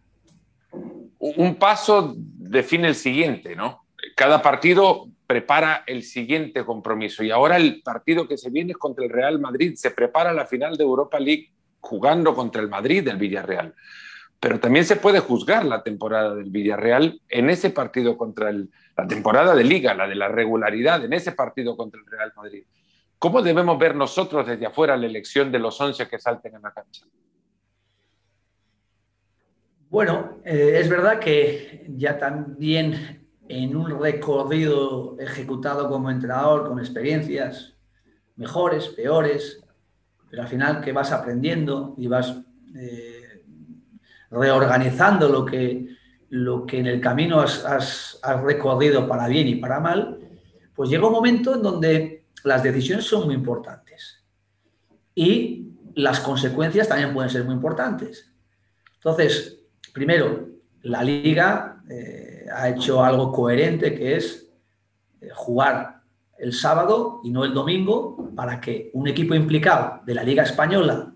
Un 1.19 1.55
paso 1.55 2.17
define 2.49 2.87
el 2.87 2.95
siguiente, 2.95 3.55
¿no? 3.55 3.85
Cada 4.15 4.41
partido 4.41 5.07
prepara 5.27 5.83
el 5.85 6.03
siguiente 6.03 6.65
compromiso. 6.65 7.23
Y 7.23 7.31
ahora 7.31 7.57
el 7.57 7.81
partido 7.83 8.27
que 8.27 8.37
se 8.37 8.49
viene 8.49 8.71
es 8.71 8.77
contra 8.77 9.05
el 9.05 9.11
Real 9.11 9.39
Madrid. 9.39 9.75
Se 9.75 9.91
prepara 9.91 10.33
la 10.33 10.45
final 10.45 10.75
de 10.75 10.83
Europa 10.83 11.19
League 11.19 11.51
jugando 11.79 12.33
contra 12.33 12.61
el 12.61 12.69
Madrid 12.69 13.03
del 13.03 13.17
Villarreal. 13.17 13.75
Pero 14.39 14.59
también 14.59 14.85
se 14.85 14.95
puede 14.95 15.19
juzgar 15.19 15.65
la 15.65 15.83
temporada 15.83 16.33
del 16.33 16.49
Villarreal 16.49 17.21
en 17.29 17.49
ese 17.49 17.69
partido 17.69 18.17
contra 18.17 18.49
el, 18.49 18.69
la 18.97 19.05
temporada 19.07 19.53
de 19.53 19.63
liga, 19.63 19.93
la 19.93 20.07
de 20.07 20.15
la 20.15 20.29
regularidad, 20.29 21.03
en 21.03 21.13
ese 21.13 21.33
partido 21.33 21.77
contra 21.77 21.99
el 21.99 22.07
Real 22.07 22.33
Madrid. 22.35 22.63
¿Cómo 23.19 23.41
debemos 23.41 23.77
ver 23.77 23.95
nosotros 23.95 24.47
desde 24.47 24.65
afuera 24.65 24.97
la 24.97 25.05
elección 25.05 25.51
de 25.51 25.59
los 25.59 25.79
11 25.79 26.07
que 26.07 26.19
salten 26.19 26.55
en 26.55 26.61
la 26.61 26.71
cancha? 26.71 27.05
Bueno, 29.89 30.37
eh, 30.45 30.77
es 30.79 30.87
verdad 30.87 31.17
que 31.17 31.87
ya 31.97 32.15
también 32.19 33.27
en 33.47 33.75
un 33.75 33.99
recorrido 33.99 35.17
ejecutado 35.19 35.89
como 35.89 36.11
entrenador, 36.11 36.67
con 36.67 36.77
experiencias 36.77 37.73
mejores, 38.35 38.87
peores, 38.89 39.63
pero 40.29 40.43
al 40.43 40.47
final 40.47 40.81
que 40.81 40.91
vas 40.91 41.11
aprendiendo 41.11 41.95
y 41.97 42.05
vas 42.05 42.35
eh, 42.75 43.43
reorganizando 44.29 45.27
lo 45.27 45.43
que, 45.43 45.87
lo 46.29 46.67
que 46.67 46.79
en 46.79 46.85
el 46.85 47.01
camino 47.01 47.39
has, 47.41 47.65
has, 47.65 48.21
recorrido 48.43 49.07
para 49.07 49.27
bien 49.27 49.47
y 49.47 49.55
para 49.55 49.79
mal, 49.79 50.19
pues 50.75 50.91
llega 50.91 51.07
un 51.07 51.13
momento 51.13 51.55
en 51.55 51.63
donde 51.63 52.25
las 52.43 52.61
decisiones 52.61 53.05
son 53.05 53.25
muy 53.25 53.33
importantes 53.33 54.23
y 55.15 55.73
las 55.95 56.19
consecuencias 56.19 56.87
también 56.87 57.11
pueden 57.11 57.31
ser 57.31 57.43
muy 57.43 57.55
importantes. 57.55 58.31
Entonces, 58.93 59.58
primero, 59.93 60.47
la 60.83 61.03
liga 61.03 61.81
eh, 61.89 62.45
ha 62.53 62.69
hecho 62.69 63.03
algo 63.03 63.31
coherente 63.31 63.93
que 63.95 64.15
es 64.15 64.49
eh, 65.21 65.29
jugar 65.33 66.01
el 66.37 66.53
sábado 66.53 67.19
y 67.23 67.31
no 67.31 67.43
el 67.43 67.53
domingo 67.53 68.31
para 68.35 68.61
que 68.61 68.89
un 68.93 69.07
equipo 69.07 69.35
implicado 69.35 70.01
de 70.05 70.13
la 70.13 70.23
liga 70.23 70.43
española 70.43 71.13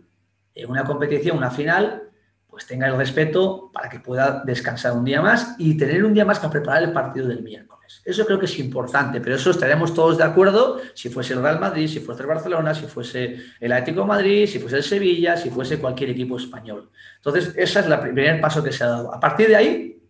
en 0.53 0.69
una 0.69 0.83
competición, 0.83 1.37
una 1.37 1.49
final, 1.49 2.03
pues 2.47 2.67
tenga 2.67 2.87
el 2.87 2.97
respeto 2.97 3.71
para 3.73 3.89
que 3.89 3.99
pueda 3.99 4.43
descansar 4.45 4.93
un 4.93 5.05
día 5.05 5.21
más 5.21 5.55
y 5.57 5.75
tener 5.77 6.03
un 6.03 6.13
día 6.13 6.25
más 6.25 6.39
para 6.39 6.51
preparar 6.51 6.83
el 6.83 6.91
partido 6.91 7.27
del 7.27 7.41
miércoles. 7.41 7.72
Eso 8.05 8.25
creo 8.25 8.39
que 8.39 8.45
es 8.45 8.59
importante, 8.59 9.21
pero 9.21 9.35
eso 9.35 9.51
estaremos 9.51 9.93
todos 9.93 10.17
de 10.17 10.23
acuerdo 10.23 10.81
si 10.93 11.09
fuese 11.09 11.33
el 11.33 11.41
Real 11.41 11.59
Madrid, 11.59 11.87
si 11.87 11.99
fuese 11.99 12.21
el 12.21 12.27
Barcelona, 12.27 12.73
si 12.73 12.85
fuese 12.85 13.37
el 13.59 13.71
Atlético 13.71 14.05
Madrid, 14.05 14.47
si 14.47 14.59
fuese 14.59 14.77
el 14.77 14.83
Sevilla, 14.83 15.37
si 15.37 15.49
fuese 15.49 15.79
cualquier 15.79 16.09
equipo 16.09 16.37
español. 16.37 16.89
Entonces, 17.17 17.53
ese 17.55 17.79
es 17.79 17.85
el 17.85 17.99
primer 17.99 18.41
paso 18.41 18.63
que 18.63 18.71
se 18.71 18.83
ha 18.83 18.87
dado. 18.87 19.13
A 19.13 19.19
partir 19.19 19.47
de 19.47 19.55
ahí, 19.55 20.03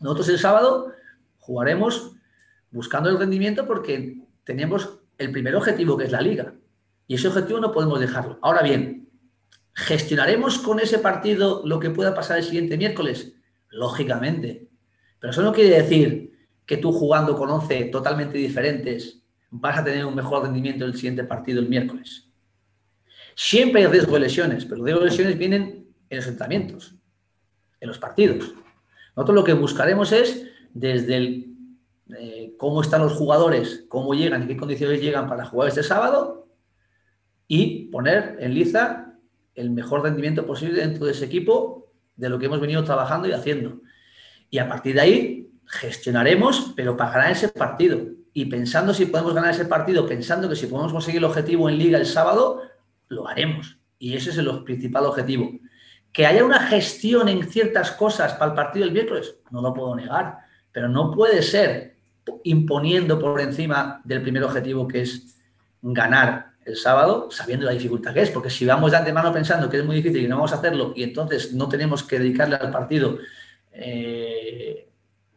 nosotros 0.00 0.28
el 0.28 0.38
sábado 0.38 0.92
jugaremos 1.38 2.12
buscando 2.70 3.10
el 3.10 3.18
rendimiento 3.18 3.66
porque 3.66 4.22
tenemos 4.44 5.00
el 5.18 5.30
primer 5.30 5.56
objetivo 5.56 5.96
que 5.96 6.04
es 6.04 6.12
la 6.12 6.20
liga. 6.20 6.54
Y 7.06 7.14
ese 7.14 7.28
objetivo 7.28 7.60
no 7.60 7.72
podemos 7.72 8.00
dejarlo. 8.00 8.38
Ahora 8.42 8.62
bien, 8.62 9.08
¿gestionaremos 9.74 10.58
con 10.58 10.80
ese 10.80 10.98
partido 10.98 11.62
lo 11.64 11.80
que 11.80 11.90
pueda 11.90 12.14
pasar 12.14 12.38
el 12.38 12.44
siguiente 12.44 12.76
miércoles? 12.76 13.34
Lógicamente. 13.68 14.68
Pero 15.18 15.30
eso 15.30 15.42
no 15.42 15.52
quiere 15.52 15.82
decir 15.82 16.31
que 16.72 16.78
tú 16.78 16.90
jugando 16.90 17.36
con 17.36 17.50
11 17.50 17.84
totalmente 17.92 18.38
diferentes 18.38 19.22
vas 19.50 19.78
a 19.78 19.84
tener 19.84 20.06
un 20.06 20.14
mejor 20.14 20.42
rendimiento 20.42 20.84
en 20.84 20.92
el 20.92 20.96
siguiente 20.96 21.22
partido 21.22 21.60
el 21.60 21.68
miércoles. 21.68 22.30
Siempre 23.34 23.82
hay 23.82 23.88
riesgo 23.88 24.14
de 24.14 24.20
lesiones, 24.20 24.64
pero 24.64 24.78
los 24.78 24.86
riesgos 24.86 25.04
de 25.04 25.10
lesiones 25.10 25.38
vienen 25.38 25.86
en 26.08 26.16
los 26.16 26.26
entrenamientos, 26.26 26.94
en 27.78 27.88
los 27.88 27.98
partidos. 27.98 28.54
Nosotros 29.14 29.34
lo 29.34 29.44
que 29.44 29.52
buscaremos 29.52 30.12
es 30.12 30.46
desde 30.72 31.16
el 31.18 31.56
eh, 32.18 32.54
cómo 32.56 32.80
están 32.80 33.02
los 33.02 33.12
jugadores, 33.12 33.84
cómo 33.90 34.14
llegan 34.14 34.44
y 34.44 34.46
qué 34.46 34.56
condiciones 34.56 35.02
llegan 35.02 35.28
para 35.28 35.44
jugar 35.44 35.68
este 35.68 35.82
sábado 35.82 36.48
y 37.48 37.90
poner 37.90 38.38
en 38.40 38.54
liza 38.54 39.12
el 39.54 39.72
mejor 39.72 40.04
rendimiento 40.04 40.46
posible 40.46 40.80
dentro 40.80 41.04
de 41.04 41.12
ese 41.12 41.26
equipo 41.26 41.92
de 42.16 42.30
lo 42.30 42.38
que 42.38 42.46
hemos 42.46 42.62
venido 42.62 42.82
trabajando 42.82 43.28
y 43.28 43.32
haciendo. 43.32 43.82
Y 44.48 44.56
a 44.56 44.66
partir 44.70 44.94
de 44.94 45.00
ahí 45.02 45.51
gestionaremos, 45.66 46.72
pero 46.76 46.96
para 46.96 47.12
ganar 47.12 47.32
ese 47.32 47.48
partido. 47.48 47.98
Y 48.32 48.46
pensando 48.46 48.94
si 48.94 49.06
podemos 49.06 49.34
ganar 49.34 49.50
ese 49.50 49.66
partido, 49.66 50.06
pensando 50.06 50.48
que 50.48 50.56
si 50.56 50.66
podemos 50.66 50.92
conseguir 50.92 51.18
el 51.18 51.24
objetivo 51.24 51.68
en 51.68 51.78
liga 51.78 51.98
el 51.98 52.06
sábado, 52.06 52.62
lo 53.08 53.28
haremos. 53.28 53.78
Y 53.98 54.16
ese 54.16 54.30
es 54.30 54.38
el 54.38 54.64
principal 54.64 55.06
objetivo. 55.06 55.50
Que 56.12 56.26
haya 56.26 56.44
una 56.44 56.60
gestión 56.66 57.28
en 57.28 57.46
ciertas 57.48 57.92
cosas 57.92 58.34
para 58.34 58.50
el 58.50 58.56
partido 58.56 58.84
del 58.84 58.94
miércoles, 58.94 59.36
no 59.50 59.62
lo 59.62 59.72
puedo 59.72 59.94
negar, 59.94 60.38
pero 60.70 60.88
no 60.88 61.10
puede 61.10 61.42
ser 61.42 61.96
imponiendo 62.44 63.18
por 63.18 63.40
encima 63.40 64.00
del 64.04 64.22
primer 64.22 64.44
objetivo 64.44 64.86
que 64.86 65.02
es 65.02 65.36
ganar 65.80 66.52
el 66.64 66.76
sábado, 66.76 67.28
sabiendo 67.30 67.66
la 67.66 67.72
dificultad 67.72 68.14
que 68.14 68.22
es, 68.22 68.30
porque 68.30 68.50
si 68.50 68.64
vamos 68.64 68.92
de 68.92 68.98
antemano 68.98 69.32
pensando 69.32 69.68
que 69.68 69.78
es 69.78 69.84
muy 69.84 69.96
difícil 69.96 70.24
y 70.24 70.28
no 70.28 70.36
vamos 70.36 70.52
a 70.52 70.56
hacerlo 70.56 70.92
y 70.94 71.02
entonces 71.02 71.52
no 71.52 71.68
tenemos 71.68 72.04
que 72.04 72.18
dedicarle 72.20 72.56
al 72.56 72.70
partido 72.70 73.18
eh, 73.72 74.88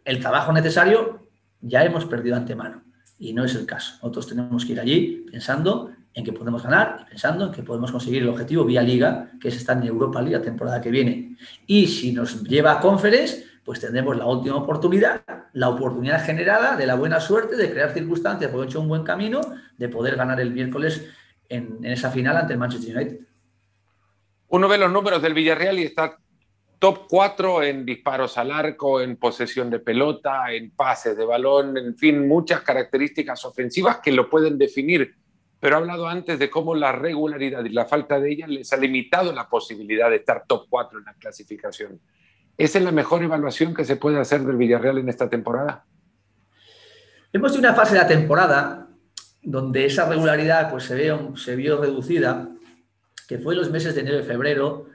el 0.06 0.20
trabajo 0.22 0.54
necesario, 0.54 1.28
ya 1.62 1.84
hemos 1.84 2.06
perdido 2.06 2.36
antemano. 2.36 2.84
Y 3.18 3.34
no 3.34 3.44
es 3.44 3.56
el 3.56 3.65
caso. 3.65 3.96
Nosotros 3.96 4.28
tenemos 4.28 4.65
que 4.65 4.74
ir 4.74 4.80
allí 4.80 5.26
pensando 5.30 5.91
en 6.13 6.24
que 6.24 6.32
podemos 6.32 6.63
ganar 6.63 7.02
y 7.02 7.10
pensando 7.10 7.48
en 7.48 7.52
que 7.52 7.63
podemos 7.63 7.91
conseguir 7.91 8.22
el 8.22 8.30
objetivo 8.30 8.63
vía 8.63 8.82
liga, 8.82 9.32
que 9.39 9.50
es 9.50 9.58
estar 9.58 9.78
en 9.78 9.84
Europa 9.84 10.22
League 10.22 10.38
la 10.38 10.41
temporada 10.41 10.80
que 10.80 10.89
viene. 10.89 11.36
Y 11.68 11.88
si 11.88 12.13
nos 12.13 12.44
lleva 12.44 12.74
a 12.74 12.80
Conference, 12.80 13.46
pues 13.65 13.80
tendremos 13.80 14.15
la 14.15 14.26
última 14.26 14.56
oportunidad, 14.56 15.24
la 15.54 15.70
oportunidad 15.70 16.24
generada 16.24 16.78
de 16.78 16.86
la 16.86 16.96
buena 16.96 17.20
suerte 17.20 17.58
de 17.58 17.70
crear 17.70 17.91
circunstancias, 17.94 18.52
porque 18.52 18.68
he 18.68 18.70
hecho 18.70 18.80
un 18.80 18.88
buen 18.88 19.04
camino, 19.04 19.41
de 19.78 19.89
poder 19.89 20.15
ganar 20.15 20.39
el 20.39 20.52
miércoles 20.52 21.06
en, 21.50 21.84
esa 21.84 22.12
final 22.12 22.38
ante 22.38 22.54
el 22.54 22.60
Manchester 22.60 22.96
United. 22.96 23.20
Uno 24.50 24.68
ve 24.68 24.78
los 24.78 24.91
números 24.91 25.22
del 25.22 25.34
Villarreal 25.34 25.80
y 25.80 25.84
está 25.84 26.18
top 26.86 27.08
4 27.10 27.63
en 27.63 27.84
disparos 27.84 28.38
al 28.38 28.52
arco, 28.52 29.02
en 29.02 29.15
posesión 29.15 29.71
de 29.71 29.80
pelota, 29.80 30.52
en 30.52 30.69
pases 30.69 31.17
de 31.17 31.26
balón, 31.26 31.76
en 31.80 31.98
fin, 31.98 32.28
muchas 32.28 32.62
características 32.62 33.43
ofensivas 33.43 34.02
que 34.04 34.12
lo 34.12 34.30
pueden 34.30 34.56
definir. 34.60 35.15
Pero 35.60 35.78
he 35.78 35.80
hablado 35.80 36.08
antes 36.08 36.38
de 36.38 36.48
cómo 36.48 36.76
la 36.76 36.91
regularidad 36.91 37.65
y 37.65 37.69
la 37.69 37.86
falta 37.86 38.19
de 38.19 38.32
ella 38.32 38.45
les 38.45 38.71
ha 38.71 38.78
limitado 38.78 39.34
la 39.34 39.50
posibilidad 39.50 40.12
de 40.12 40.17
estar 40.17 40.43
top 40.45 40.67
4 40.69 41.00
en 41.00 41.06
la 41.06 41.15
clasificación. 41.15 42.00
¿Esa 42.56 42.78
es 42.78 42.86
la 42.86 42.91
mejor 42.91 43.24
evaluación 43.24 43.74
que 43.74 43.84
se 43.84 43.95
puede 43.95 44.19
hacer 44.19 44.41
del 44.41 44.56
Villarreal 44.56 45.00
en 45.00 45.10
esta 45.10 45.28
temporada? 45.28 45.86
Hemos 47.34 47.52
tenido 47.52 47.67
una 47.67 47.76
fase 47.76 47.95
de 47.95 48.02
la 48.02 48.08
temporada 48.08 48.89
donde 49.41 49.86
esa 49.88 50.08
regularidad 50.08 50.69
pues, 50.69 50.84
se, 50.84 50.93
vio, 50.93 51.36
se 51.36 51.56
vio 51.56 51.82
reducida, 51.82 52.48
que 53.28 53.39
fue 53.39 53.56
los 53.56 53.71
meses 53.71 53.95
de 53.95 54.02
enero 54.02 54.19
y 54.19 54.24
febrero, 54.24 54.93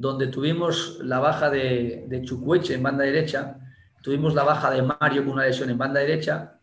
donde 0.00 0.28
tuvimos 0.28 0.98
la 1.02 1.18
baja 1.18 1.50
de, 1.50 2.22
Chucueche 2.24 2.72
en 2.72 2.82
banda 2.82 3.04
derecha, 3.04 3.58
tuvimos 4.00 4.34
la 4.34 4.44
baja 4.44 4.70
de 4.70 4.80
Mario 4.80 5.24
con 5.24 5.34
una 5.34 5.44
lesión 5.44 5.68
en 5.68 5.76
banda 5.76 6.00
derecha, 6.00 6.58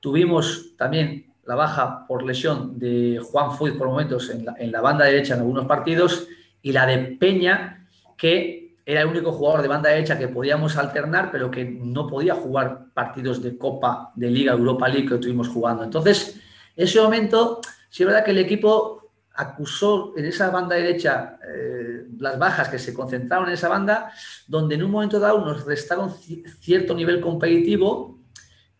tuvimos 0.00 0.76
también 0.76 1.32
la 1.46 1.54
baja 1.54 2.06
por 2.06 2.22
lesión 2.22 2.78
de 2.78 3.22
Juan 3.24 3.52
Fuiz 3.52 3.72
por 3.72 3.86
momentos 3.86 4.28
en 4.28 4.44
la, 4.44 4.54
en 4.58 4.70
banda 4.70 5.06
derecha 5.06 5.32
en 5.32 5.40
algunos 5.40 5.64
partidos 5.64 6.28
y 6.60 6.72
la 6.72 6.84
de 6.84 6.98
Peña, 6.98 7.88
que 8.18 8.76
era 8.84 9.00
el 9.00 9.06
único 9.06 9.32
jugador 9.32 9.62
de 9.62 9.68
banda 9.68 9.88
derecha 9.88 10.18
que 10.18 10.28
podíamos 10.28 10.76
alternar, 10.76 11.30
pero 11.32 11.50
que 11.50 11.64
no 11.64 12.06
podía 12.06 12.34
jugar 12.34 12.88
partidos 12.92 13.42
de 13.42 13.56
Copa, 13.56 14.12
de 14.14 14.30
Liga, 14.30 14.52
Europa 14.52 14.88
League 14.88 15.08
que 15.08 15.14
estuvimos 15.14 15.48
jugando. 15.48 15.84
Entonces, 15.84 16.38
en 16.76 16.84
ese 16.84 17.00
momento, 17.00 17.62
sí 17.88 18.02
es 18.02 18.06
verdad 18.06 18.26
que 18.26 18.32
el 18.32 18.38
equipo 18.38 19.03
acusó 19.34 20.14
en 20.16 20.26
esa 20.26 20.50
banda 20.50 20.76
derecha 20.76 21.38
eh, 21.46 22.06
las 22.18 22.38
bajas 22.38 22.68
que 22.68 22.78
se 22.78 22.94
concentraron 22.94 23.48
en 23.48 23.54
esa 23.54 23.68
banda, 23.68 24.12
donde 24.46 24.76
en 24.76 24.84
un 24.84 24.90
momento 24.90 25.18
dado 25.18 25.44
nos 25.44 25.64
restaron 25.64 26.12
cierto 26.60 26.94
nivel 26.94 27.20
competitivo 27.20 28.20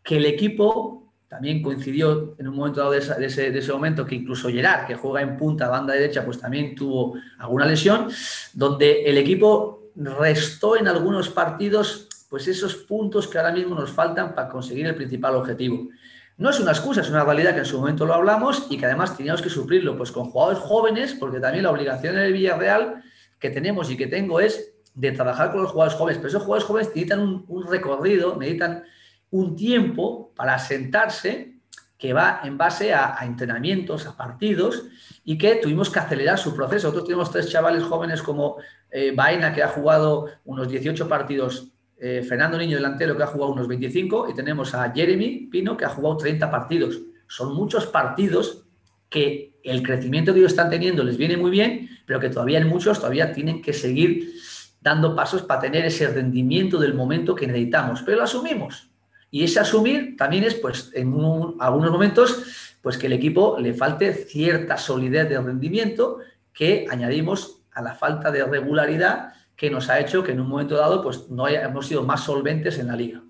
que 0.03 0.19
el 0.19 0.27
equipo 0.27 1.13
también 1.29 1.63
coincidió 1.63 2.37
en 2.39 2.47
un 2.47 2.55
momento 2.55 2.79
dado 2.81 2.93
de, 2.93 2.99
ese, 2.99 3.51
de, 3.51 3.59
ese, 3.59 3.73
momento 3.73 4.07
que 4.07 4.15
incluso 4.15 4.49
Gerard, 4.49 4.87
que 4.87 4.95
juega 4.95 5.23
en 5.23 5.37
punta, 5.37 5.69
banda 5.69 5.93
derecha, 5.93 6.25
pues 6.25 6.39
también 6.39 6.77
tuvo 6.77 7.17
alguna 7.39 7.67
lesión, 7.67 8.09
donde 8.53 9.03
el 9.05 9.19
equipo 9.19 9.91
restó 9.97 10.77
en 10.77 10.87
algunos 10.87 11.31
partidos 11.31 12.09
pues 12.29 12.47
esos 12.49 12.75
puntos 12.75 13.27
que 13.27 13.39
ahora 13.39 13.53
mismo 13.53 13.75
nos 13.75 13.91
faltan 13.91 14.35
para 14.35 14.49
conseguir 14.49 14.87
el 14.87 14.95
principal 14.95 15.35
objetivo. 15.35 15.89
No 16.37 16.51
es 16.51 16.59
una 16.59 16.73
excusa, 16.73 17.01
es 17.01 17.11
una 17.11 17.25
realidad 17.25 17.53
que 17.53 17.61
en 17.61 17.65
su 17.65 17.79
momento 17.79 18.07
lo 18.07 18.15
hablamos 18.15 18.67
y 18.69 18.77
que 18.77 18.87
además 18.87 19.17
teníamos 19.17 19.41
que 19.41 19.51
suplirlo 19.51 19.97
pues 19.97 20.11
con 20.11 20.31
jugadores 20.31 20.59
jóvenes, 20.59 21.15
porque 21.15 21.39
también 21.39 21.63
la 21.63 21.71
obligación 21.71 22.17
del 22.17 22.33
Villarreal 22.33 23.05
que 23.39 23.51
tenemos 23.51 23.91
y 23.91 23.97
que 23.97 24.09
tengo 24.09 24.41
es 24.41 24.73
de 24.95 25.13
trabajar 25.13 25.53
con 25.53 25.63
los 25.63 25.71
jugadores 25.71 25.97
jóvenes, 25.97 26.19
pero 26.19 26.29
esos 26.29 26.43
jugadores 26.43 26.67
jóvenes 26.67 26.89
necesitan 26.89 27.45
un, 27.47 27.67
recorrido, 27.69 28.37
necesitan 28.37 28.85
un 29.31 29.55
tiempo 29.55 30.33
para 30.35 30.59
sentarse 30.59 31.55
que 31.97 32.13
va 32.13 32.41
en 32.43 32.59
base 32.59 32.93
a, 32.93 33.17
entrenamientos, 33.23 34.07
a 34.07 34.17
partidos 34.17 34.85
y 35.25 35.39
que 35.39 35.57
tuvimos 35.57 35.91
que 35.91 36.01
acelerar 36.01 36.39
su 36.39 36.55
proceso. 36.55 36.89
Nosotros 36.89 37.05
tenemos 37.07 37.31
tres 37.31 37.49
chavales 37.49 37.85
jóvenes 37.85 38.23
como 38.23 38.57
eh, 38.91 39.13
Baena, 39.15 39.53
que 39.53 39.63
ha 39.63 39.69
jugado 39.69 40.27
unos 40.45 40.69
18 40.69 41.09
partidos 41.09 41.74
eh, 41.99 42.23
Fernando 42.27 42.59
Niño 42.59 42.77
delantero 42.77 43.17
que 43.17 43.23
ha 43.23 43.29
jugado 43.29 43.53
unos 43.53 43.69
25 43.69 44.29
y 44.31 44.35
tenemos 44.35 44.75
a 44.75 44.91
Jeremy 44.93 45.49
Pino 45.51 45.77
que 45.77 45.85
ha 45.85 45.89
jugado 45.89 46.17
30 46.17 46.51
partidos. 46.51 47.01
Son 47.27 47.55
muchos 47.55 47.87
partidos 47.87 48.65
que 49.09 49.55
el 49.63 49.83
crecimiento 49.83 50.33
que 50.33 50.41
ellos 50.41 50.53
están 50.53 50.71
teniendo 50.71 51.05
les 51.05 51.17
viene 51.17 51.37
muy 51.37 51.51
bien, 51.51 51.89
pero 52.07 52.21
que 52.21 52.29
todavía 52.29 52.59
en 52.59 52.69
muchos 52.69 52.99
todavía 52.99 53.33
tienen 53.33 53.63
que 53.63 53.73
seguir 53.73 54.35
dando 54.81 55.15
pasos 55.17 55.43
para 55.43 55.61
tener 55.61 55.85
ese 55.87 56.07
rendimiento 56.09 56.79
del 56.79 56.95
momento 56.95 57.35
que 57.35 57.47
necesitamos. 57.47 58.03
Pero 58.03 58.19
lo 58.19 58.25
asumimos. 58.25 58.91
Y 59.31 59.43
ese 59.43 59.59
asumir 59.59 60.17
también 60.17 60.45
es, 60.45 60.55
pues, 60.55 60.93
en 60.95 61.13
algunos 61.59 61.91
momentos, 61.91 62.77
pues 62.83 62.99
que 62.99 63.07
el 63.07 63.15
equipo 63.15 63.59
le 63.59 63.73
falte 63.73 64.13
cierta 64.13 64.77
solidez 64.77 65.29
de 65.29 65.41
rendimiento 65.41 66.19
que 66.53 66.87
añadimos 66.91 67.63
a 67.73 67.83
la 67.83 67.95
falta 67.95 68.31
de 68.31 68.45
regularidad 68.45 69.33
que 69.57 69.71
nos 69.71 69.89
ha 69.89 70.01
hecho 70.01 70.23
que 70.23 70.33
en 70.33 70.41
un 70.41 70.49
momento 70.49 70.77
dado 70.77 71.03
pues, 71.03 71.29
no 71.31 71.45
hayamos 71.47 71.87
sido 71.87 72.03
más 72.03 72.25
solventes 72.25 72.79
en 72.79 72.89
la 72.89 72.97
liga. 72.97 73.23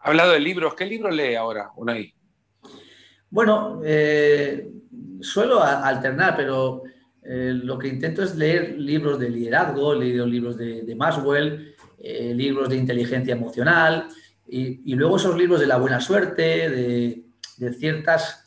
Ha 0.00 0.08
hablado 0.08 0.32
de 0.32 0.40
libros. 0.40 0.74
¿Qué 0.74 0.86
libro 0.86 1.10
lee 1.10 1.34
ahora, 1.34 1.70
Unai? 1.76 2.14
Bueno, 3.30 3.80
eh, 3.84 4.70
suelo 5.20 5.62
alternar, 5.62 6.36
pero 6.36 6.82
eh, 7.22 7.52
lo 7.54 7.78
que 7.78 7.88
intento 7.88 8.22
es 8.22 8.36
leer 8.36 8.78
libros 8.78 9.18
de 9.18 9.30
liderazgo, 9.30 9.94
leído 9.94 10.26
libros 10.26 10.56
de, 10.56 10.82
de 10.82 10.94
Maxwell, 10.94 11.74
eh, 11.98 12.32
libros 12.34 12.68
de 12.68 12.76
inteligencia 12.76 13.34
emocional 13.34 14.06
y, 14.48 14.94
luego 14.94 15.16
esos 15.16 15.36
libros 15.36 15.58
de 15.58 15.66
la 15.66 15.76
buena 15.76 16.00
suerte, 16.00 16.70
de, 16.70 17.24
de 17.56 17.72
ciertas 17.72 18.44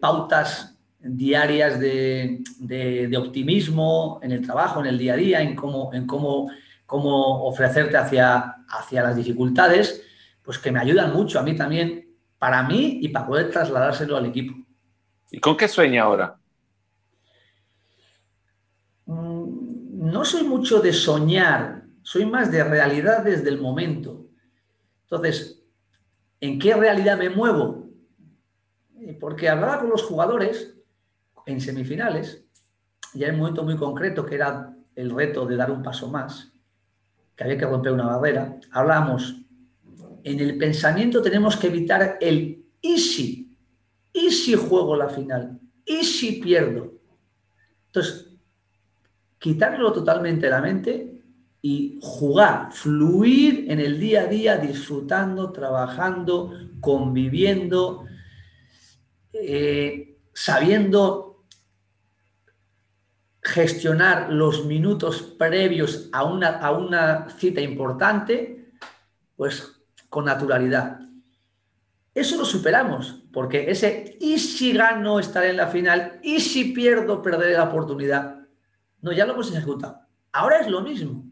pautas 0.00 0.71
diarias 1.02 1.80
de, 1.80 2.42
optimismo 3.18 4.20
en 4.22 4.32
el 4.32 4.44
trabajo, 4.44 4.80
en 4.80 4.86
el 4.86 4.98
día 4.98 5.14
a 5.14 5.16
día, 5.16 5.42
en 5.42 5.56
cómo, 5.56 5.92
en 5.92 6.06
cómo, 6.06 6.50
cómo 6.86 7.44
ofrecerte 7.44 7.96
hacia, 7.96 8.64
hacia 8.68 9.02
las 9.02 9.16
dificultades, 9.16 10.02
pues 10.42 10.58
que 10.58 10.70
me 10.72 10.80
ayudan 10.80 11.12
mucho 11.12 11.38
a 11.38 11.42
mí 11.42 11.56
también, 11.56 12.16
para 12.38 12.62
mí 12.62 12.98
y 13.02 13.08
para 13.08 13.26
poder 13.26 13.50
trasladárselo 13.50 14.16
al 14.16 14.26
equipo. 14.26 14.54
¿Y 15.30 15.40
con 15.40 15.56
qué 15.56 15.66
sueña 15.68 16.02
ahora? 16.02 16.36
Mm, 19.06 20.10
no 20.10 20.24
soy 20.24 20.44
mucho 20.44 20.80
de 20.80 20.92
soñar, 20.92 21.84
soy 22.02 22.26
más 22.26 22.50
de 22.50 22.62
realidad 22.64 23.24
desde 23.24 23.48
el 23.48 23.60
momento. 23.60 24.26
Entonces, 25.04 25.62
¿en 26.40 26.58
qué 26.58 26.74
realidad 26.74 27.18
me 27.18 27.30
muevo? 27.30 27.88
Porque 29.20 29.48
hablaba 29.48 29.80
con 29.80 29.90
los 29.90 30.02
jugadores 30.02 30.81
en 31.46 31.60
semifinales, 31.60 32.44
ya 33.14 33.28
en 33.28 33.34
un 33.34 33.40
momento 33.40 33.64
muy 33.64 33.76
concreto 33.76 34.24
que 34.24 34.36
era 34.36 34.74
el 34.94 35.10
reto 35.10 35.46
de 35.46 35.56
dar 35.56 35.70
un 35.70 35.82
paso 35.82 36.08
más, 36.08 36.52
que 37.36 37.44
había 37.44 37.58
que 37.58 37.66
romper 37.66 37.92
una 37.92 38.06
barrera, 38.06 38.58
hablamos, 38.70 39.36
en 40.24 40.40
el 40.40 40.56
pensamiento 40.56 41.20
tenemos 41.20 41.56
que 41.56 41.66
evitar 41.66 42.18
el 42.20 42.64
y 42.80 42.98
si, 42.98 43.56
y 44.12 44.30
si 44.30 44.54
juego 44.54 44.96
la 44.96 45.08
final, 45.08 45.60
y 45.84 46.04
si 46.04 46.40
pierdo. 46.40 46.92
Entonces, 47.86 48.32
quitarlo 49.38 49.92
totalmente 49.92 50.46
de 50.46 50.50
la 50.50 50.60
mente 50.60 51.20
y 51.60 51.98
jugar, 52.00 52.72
fluir 52.72 53.66
en 53.68 53.80
el 53.80 53.98
día 53.98 54.22
a 54.22 54.26
día, 54.26 54.56
disfrutando, 54.56 55.52
trabajando, 55.52 56.52
conviviendo, 56.80 58.04
eh, 59.32 60.18
sabiendo 60.32 61.31
gestionar 63.52 64.32
los 64.32 64.64
minutos 64.64 65.20
previos 65.20 66.08
a 66.12 66.24
una, 66.24 66.58
a 66.58 66.70
una 66.70 67.28
cita 67.28 67.60
importante, 67.60 68.72
pues 69.36 69.84
con 70.08 70.24
naturalidad. 70.24 71.00
Eso 72.14 72.38
lo 72.38 72.46
superamos, 72.46 73.24
porque 73.30 73.70
ese 73.70 74.16
y 74.20 74.38
si 74.38 74.72
gano 74.72 75.18
estaré 75.18 75.50
en 75.50 75.58
la 75.58 75.66
final, 75.66 76.18
y 76.22 76.40
si 76.40 76.72
pierdo 76.72 77.20
perderé 77.20 77.52
la 77.52 77.64
oportunidad. 77.64 78.40
No, 79.02 79.12
ya 79.12 79.26
lo 79.26 79.34
hemos 79.34 79.54
ejecutado. 79.54 80.00
Ahora 80.32 80.58
es 80.58 80.68
lo 80.68 80.80
mismo. 80.80 81.24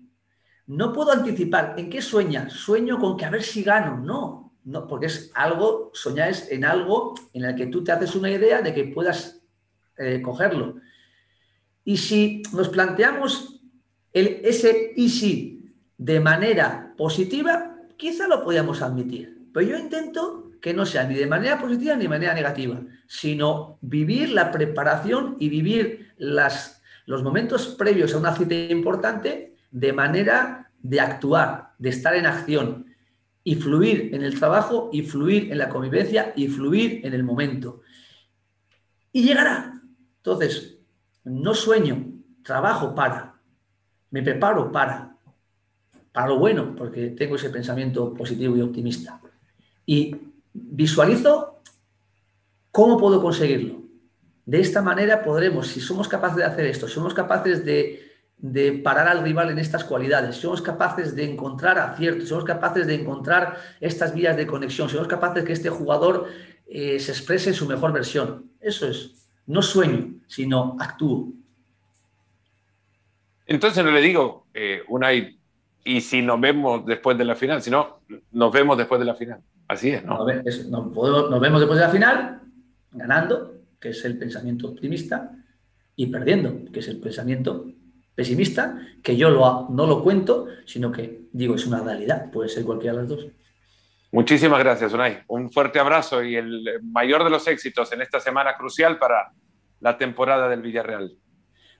No 0.66 0.92
puedo 0.92 1.12
anticipar 1.12 1.74
en 1.78 1.88
qué 1.88 2.02
sueña. 2.02 2.50
Sueño 2.50 2.98
con 2.98 3.16
que 3.16 3.24
a 3.24 3.30
ver 3.30 3.42
si 3.42 3.62
gano. 3.62 3.96
No, 3.96 4.52
no, 4.64 4.86
porque 4.86 5.06
es 5.06 5.30
algo, 5.34 5.90
soñar 5.94 6.28
es 6.28 6.50
en 6.50 6.66
algo 6.66 7.14
en 7.32 7.44
el 7.44 7.54
que 7.54 7.66
tú 7.66 7.82
te 7.82 7.92
haces 7.92 8.14
una 8.14 8.30
idea 8.30 8.60
de 8.60 8.74
que 8.74 8.84
puedas 8.84 9.42
eh, 9.96 10.20
cogerlo. 10.22 10.76
Y 11.84 11.96
si 11.96 12.42
nos 12.52 12.68
planteamos 12.68 13.60
el, 14.12 14.40
ese 14.44 14.92
y 14.96 15.60
de 15.96 16.20
manera 16.20 16.94
positiva, 16.96 17.76
quizá 17.96 18.26
lo 18.26 18.42
podíamos 18.42 18.82
admitir. 18.82 19.38
Pero 19.52 19.66
yo 19.66 19.78
intento 19.78 20.50
que 20.60 20.74
no 20.74 20.86
sea 20.86 21.04
ni 21.04 21.14
de 21.14 21.26
manera 21.26 21.58
positiva 21.58 21.96
ni 21.96 22.02
de 22.02 22.08
manera 22.08 22.34
negativa, 22.34 22.80
sino 23.06 23.78
vivir 23.80 24.30
la 24.30 24.50
preparación 24.50 25.36
y 25.38 25.48
vivir 25.48 26.12
las, 26.18 26.82
los 27.06 27.22
momentos 27.22 27.68
previos 27.68 28.14
a 28.14 28.18
una 28.18 28.36
cita 28.36 28.54
importante 28.54 29.54
de 29.70 29.92
manera 29.92 30.70
de 30.82 31.00
actuar, 31.00 31.72
de 31.78 31.90
estar 31.90 32.14
en 32.14 32.26
acción 32.26 32.86
y 33.42 33.54
fluir 33.54 34.14
en 34.14 34.22
el 34.22 34.38
trabajo 34.38 34.90
y 34.92 35.02
fluir 35.02 35.50
en 35.50 35.58
la 35.58 35.68
convivencia 35.68 36.32
y 36.36 36.48
fluir 36.48 37.04
en 37.04 37.14
el 37.14 37.22
momento. 37.22 37.82
Y 39.12 39.22
llegará. 39.22 39.80
Entonces, 40.18 40.79
no 41.30 41.54
sueño, 41.54 42.06
trabajo 42.42 42.94
para, 42.94 43.40
me 44.10 44.22
preparo 44.22 44.72
para, 44.72 45.16
para 46.12 46.28
lo 46.28 46.38
bueno, 46.38 46.74
porque 46.76 47.10
tengo 47.10 47.36
ese 47.36 47.50
pensamiento 47.50 48.12
positivo 48.12 48.56
y 48.56 48.60
optimista. 48.60 49.20
Y 49.86 50.16
visualizo 50.52 51.62
cómo 52.70 52.98
puedo 52.98 53.22
conseguirlo. 53.22 53.80
De 54.44 54.60
esta 54.60 54.82
manera 54.82 55.22
podremos, 55.22 55.68
si 55.68 55.80
somos 55.80 56.08
capaces 56.08 56.38
de 56.38 56.44
hacer 56.44 56.66
esto, 56.66 56.88
somos 56.88 57.14
capaces 57.14 57.64
de, 57.64 58.06
parar 58.82 59.06
al 59.06 59.22
rival 59.22 59.50
en 59.50 59.58
estas 59.58 59.84
cualidades, 59.84 60.36
somos 60.36 60.62
capaces 60.62 61.14
de 61.14 61.30
encontrar 61.30 61.78
aciertos, 61.78 62.28
somos 62.28 62.44
capaces 62.44 62.86
de 62.86 62.94
encontrar 62.94 63.56
estas 63.80 64.14
vías 64.14 64.36
de 64.36 64.46
conexión, 64.46 64.88
somos 64.88 65.06
capaces 65.06 65.42
de 65.42 65.44
que 65.44 65.52
este 65.52 65.68
jugador 65.68 66.26
eh, 66.66 66.98
se 66.98 67.12
exprese 67.12 67.50
en 67.50 67.54
su 67.54 67.66
mejor 67.66 67.92
versión. 67.92 68.50
Eso 68.60 68.88
es, 68.88 69.19
no 69.46 69.62
sueño, 69.62 70.14
sino 70.26 70.76
actúo. 70.78 71.32
Entonces 73.46 73.84
no 73.84 73.90
le 73.90 74.00
digo, 74.00 74.46
eh, 74.54 74.82
Unai, 74.88 75.38
y 75.84 76.00
si 76.00 76.22
nos 76.22 76.40
vemos 76.40 76.86
después 76.86 77.18
de 77.18 77.24
la 77.24 77.34
final, 77.34 77.62
si 77.62 77.70
no, 77.70 78.00
nos 78.32 78.52
vemos 78.52 78.78
después 78.78 78.98
de 78.98 79.04
la 79.04 79.14
final. 79.14 79.40
Así 79.66 79.90
es, 79.90 80.04
¿no? 80.04 80.18
Nos, 80.18 81.40
vemos 81.40 81.60
después 81.60 81.78
de 81.78 81.84
la 81.84 81.90
final, 81.90 82.42
ganando, 82.92 83.54
que 83.80 83.90
es 83.90 84.04
el 84.04 84.18
pensamiento 84.18 84.68
optimista, 84.68 85.32
y 85.96 86.06
perdiendo, 86.06 86.70
que 86.72 86.80
es 86.80 86.88
el 86.88 86.98
pensamiento 86.98 87.66
pesimista, 88.14 88.80
que 89.02 89.16
yo 89.16 89.30
lo, 89.30 89.68
no 89.70 89.86
lo 89.86 90.02
cuento, 90.02 90.46
sino 90.64 90.92
que 90.92 91.28
digo, 91.32 91.54
es 91.54 91.66
una 91.66 91.82
realidad, 91.82 92.30
puede 92.30 92.48
ser 92.48 92.64
cualquiera 92.64 92.94
de 92.96 93.02
las 93.02 93.08
dos. 93.08 93.26
Muchísimas 94.12 94.58
gracias, 94.58 94.92
Unai. 94.92 95.22
Un 95.28 95.52
fuerte 95.52 95.78
abrazo 95.78 96.22
y 96.22 96.34
el 96.34 96.80
mayor 96.82 97.22
de 97.22 97.30
los 97.30 97.46
éxitos 97.46 97.92
en 97.92 98.02
esta 98.02 98.18
semana 98.18 98.56
crucial 98.56 98.98
para 98.98 99.32
la 99.78 99.96
temporada 99.96 100.48
del 100.48 100.62
Villarreal. 100.62 101.16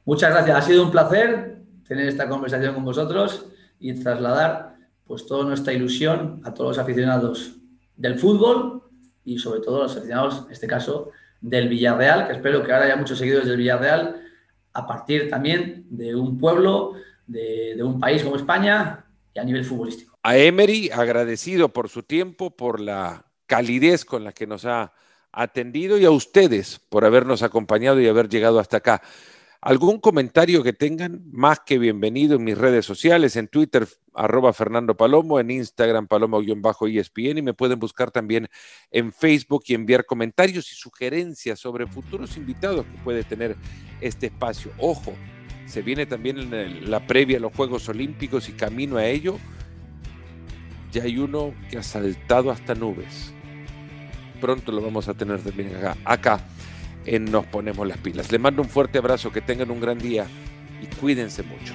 Muchas 0.05 0.31
gracias, 0.31 0.57
ha 0.57 0.63
sido 0.63 0.85
un 0.85 0.93
placer 0.93 1.59
tener 1.87 2.07
esta 2.07 2.29
conversación 2.29 2.75
con 2.75 2.85
vosotros 2.85 3.47
y 3.81 3.95
trasladar 4.01 4.77
pues 5.05 5.27
toda 5.27 5.45
nuestra 5.45 5.73
ilusión 5.73 6.41
a 6.45 6.55
todos 6.55 6.77
los 6.77 6.79
aficionados 6.79 7.57
del 7.97 8.17
fútbol 8.17 8.85
y 9.25 9.39
sobre 9.39 9.61
todo 9.61 9.83
los 9.83 9.97
aficionados, 9.97 10.45
en 10.47 10.53
este 10.53 10.69
caso, 10.69 11.11
del 11.41 11.69
Villarreal, 11.69 12.29
que 12.29 12.35
espero 12.35 12.63
que 12.63 12.73
ahora 12.73 12.87
haya 12.87 12.97
muchos 12.97 13.19
seguidores 13.19 13.49
del 13.49 13.57
Villarreal, 13.57 14.23
a 14.73 14.87
partir 14.87 15.29
también 15.29 15.85
de 15.91 16.15
un 16.15 16.39
pueblo, 16.39 16.93
de 17.27 17.83
un 17.83 17.99
país 17.99 18.23
como 18.23 18.37
España 18.37 19.05
y 19.35 19.39
a 19.39 19.45
nivel 19.45 19.65
futbolístico. 19.65 20.19
A 20.23 20.37
Emery, 20.37 20.91
agradecido 20.91 21.71
por 21.71 21.89
su 21.89 22.03
tiempo, 22.03 22.57
por 22.57 22.81
la 22.81 23.27
calidez 23.47 24.05
con 24.05 24.25
la 24.25 24.33
que 24.33 24.47
nos 24.47 24.65
ha 24.65 24.93
atendido 25.33 25.99
y 25.99 26.05
a 26.05 26.11
ustedes 26.11 26.81
por 26.89 27.05
habernos 27.05 27.43
acompañado 27.43 28.01
y 28.01 28.09
haber 28.09 28.29
llegado 28.29 28.59
hasta 28.59 28.79
acá. 28.79 29.03
¿Algún 29.63 30.01
comentario 30.01 30.63
que 30.63 30.73
tengan? 30.73 31.23
Más 31.31 31.61
que 31.61 31.79
bienvenido 31.79 32.37
en 32.37 32.45
mis 32.45 32.57
redes 32.57 32.87
sociales, 32.87 33.37
en 33.37 33.47
Twitter, 33.47 33.87
arroba 34.15 34.55
Fernando 34.55 34.97
Palomo, 34.97 35.39
en 35.39 35.51
Instagram, 35.51 36.09
palomo-espn, 36.09 37.39
y 37.39 37.43
me 37.43 37.53
pueden 37.53 37.79
buscar 37.79 38.11
también 38.11 38.49
en 38.91 39.13
Facebook 39.13 39.65
y 39.67 39.75
enviar 39.75 40.07
comentarios 40.07 40.73
y 40.73 40.75
sugerencias 40.75 41.59
sobre 41.59 41.87
futuros 41.87 42.39
invitados 42.39 42.87
que 42.87 43.05
puede 43.05 43.23
tener 43.23 43.55
este 44.01 44.29
espacio. 44.29 44.73
Ojo, 44.79 45.13
se 45.71 45.83
viene 45.83 46.05
también 46.05 46.53
en 46.53 46.91
la 46.91 47.07
previa 47.07 47.39
a 47.39 47.41
los 47.41 47.55
Juegos 47.55 47.89
Olímpicos 47.89 48.49
y 48.49 48.53
camino 48.53 48.97
a 48.97 49.07
ello. 49.07 49.39
Ya 50.93 51.05
hay 51.05 51.19
uno 51.19 51.55
que 51.71 51.79
ha 51.79 51.83
saltado 51.83 52.51
hasta 52.51 52.75
nubes. 52.75 53.33
Pronto 54.41 54.73
lo 54.73 54.83
vamos 54.83 55.09
a 55.09 55.15
tener 55.15 55.41
también 55.41 55.77
acá. 55.77 55.97
acá 56.05 56.41
en 57.07 57.31
Nos 57.31 57.47
Ponemos 57.47 57.87
las 57.87 57.99
Pilas. 57.99 58.31
Les 58.31 58.41
mando 58.41 58.63
un 58.63 58.69
fuerte 58.69 58.99
abrazo, 58.99 59.33
que 59.33 59.41
tengan 59.41 59.71
un 59.71 59.81
gran 59.81 59.99
día 59.99 60.27
y 60.83 60.87
cuídense 60.97 61.43
mucho. 61.43 61.75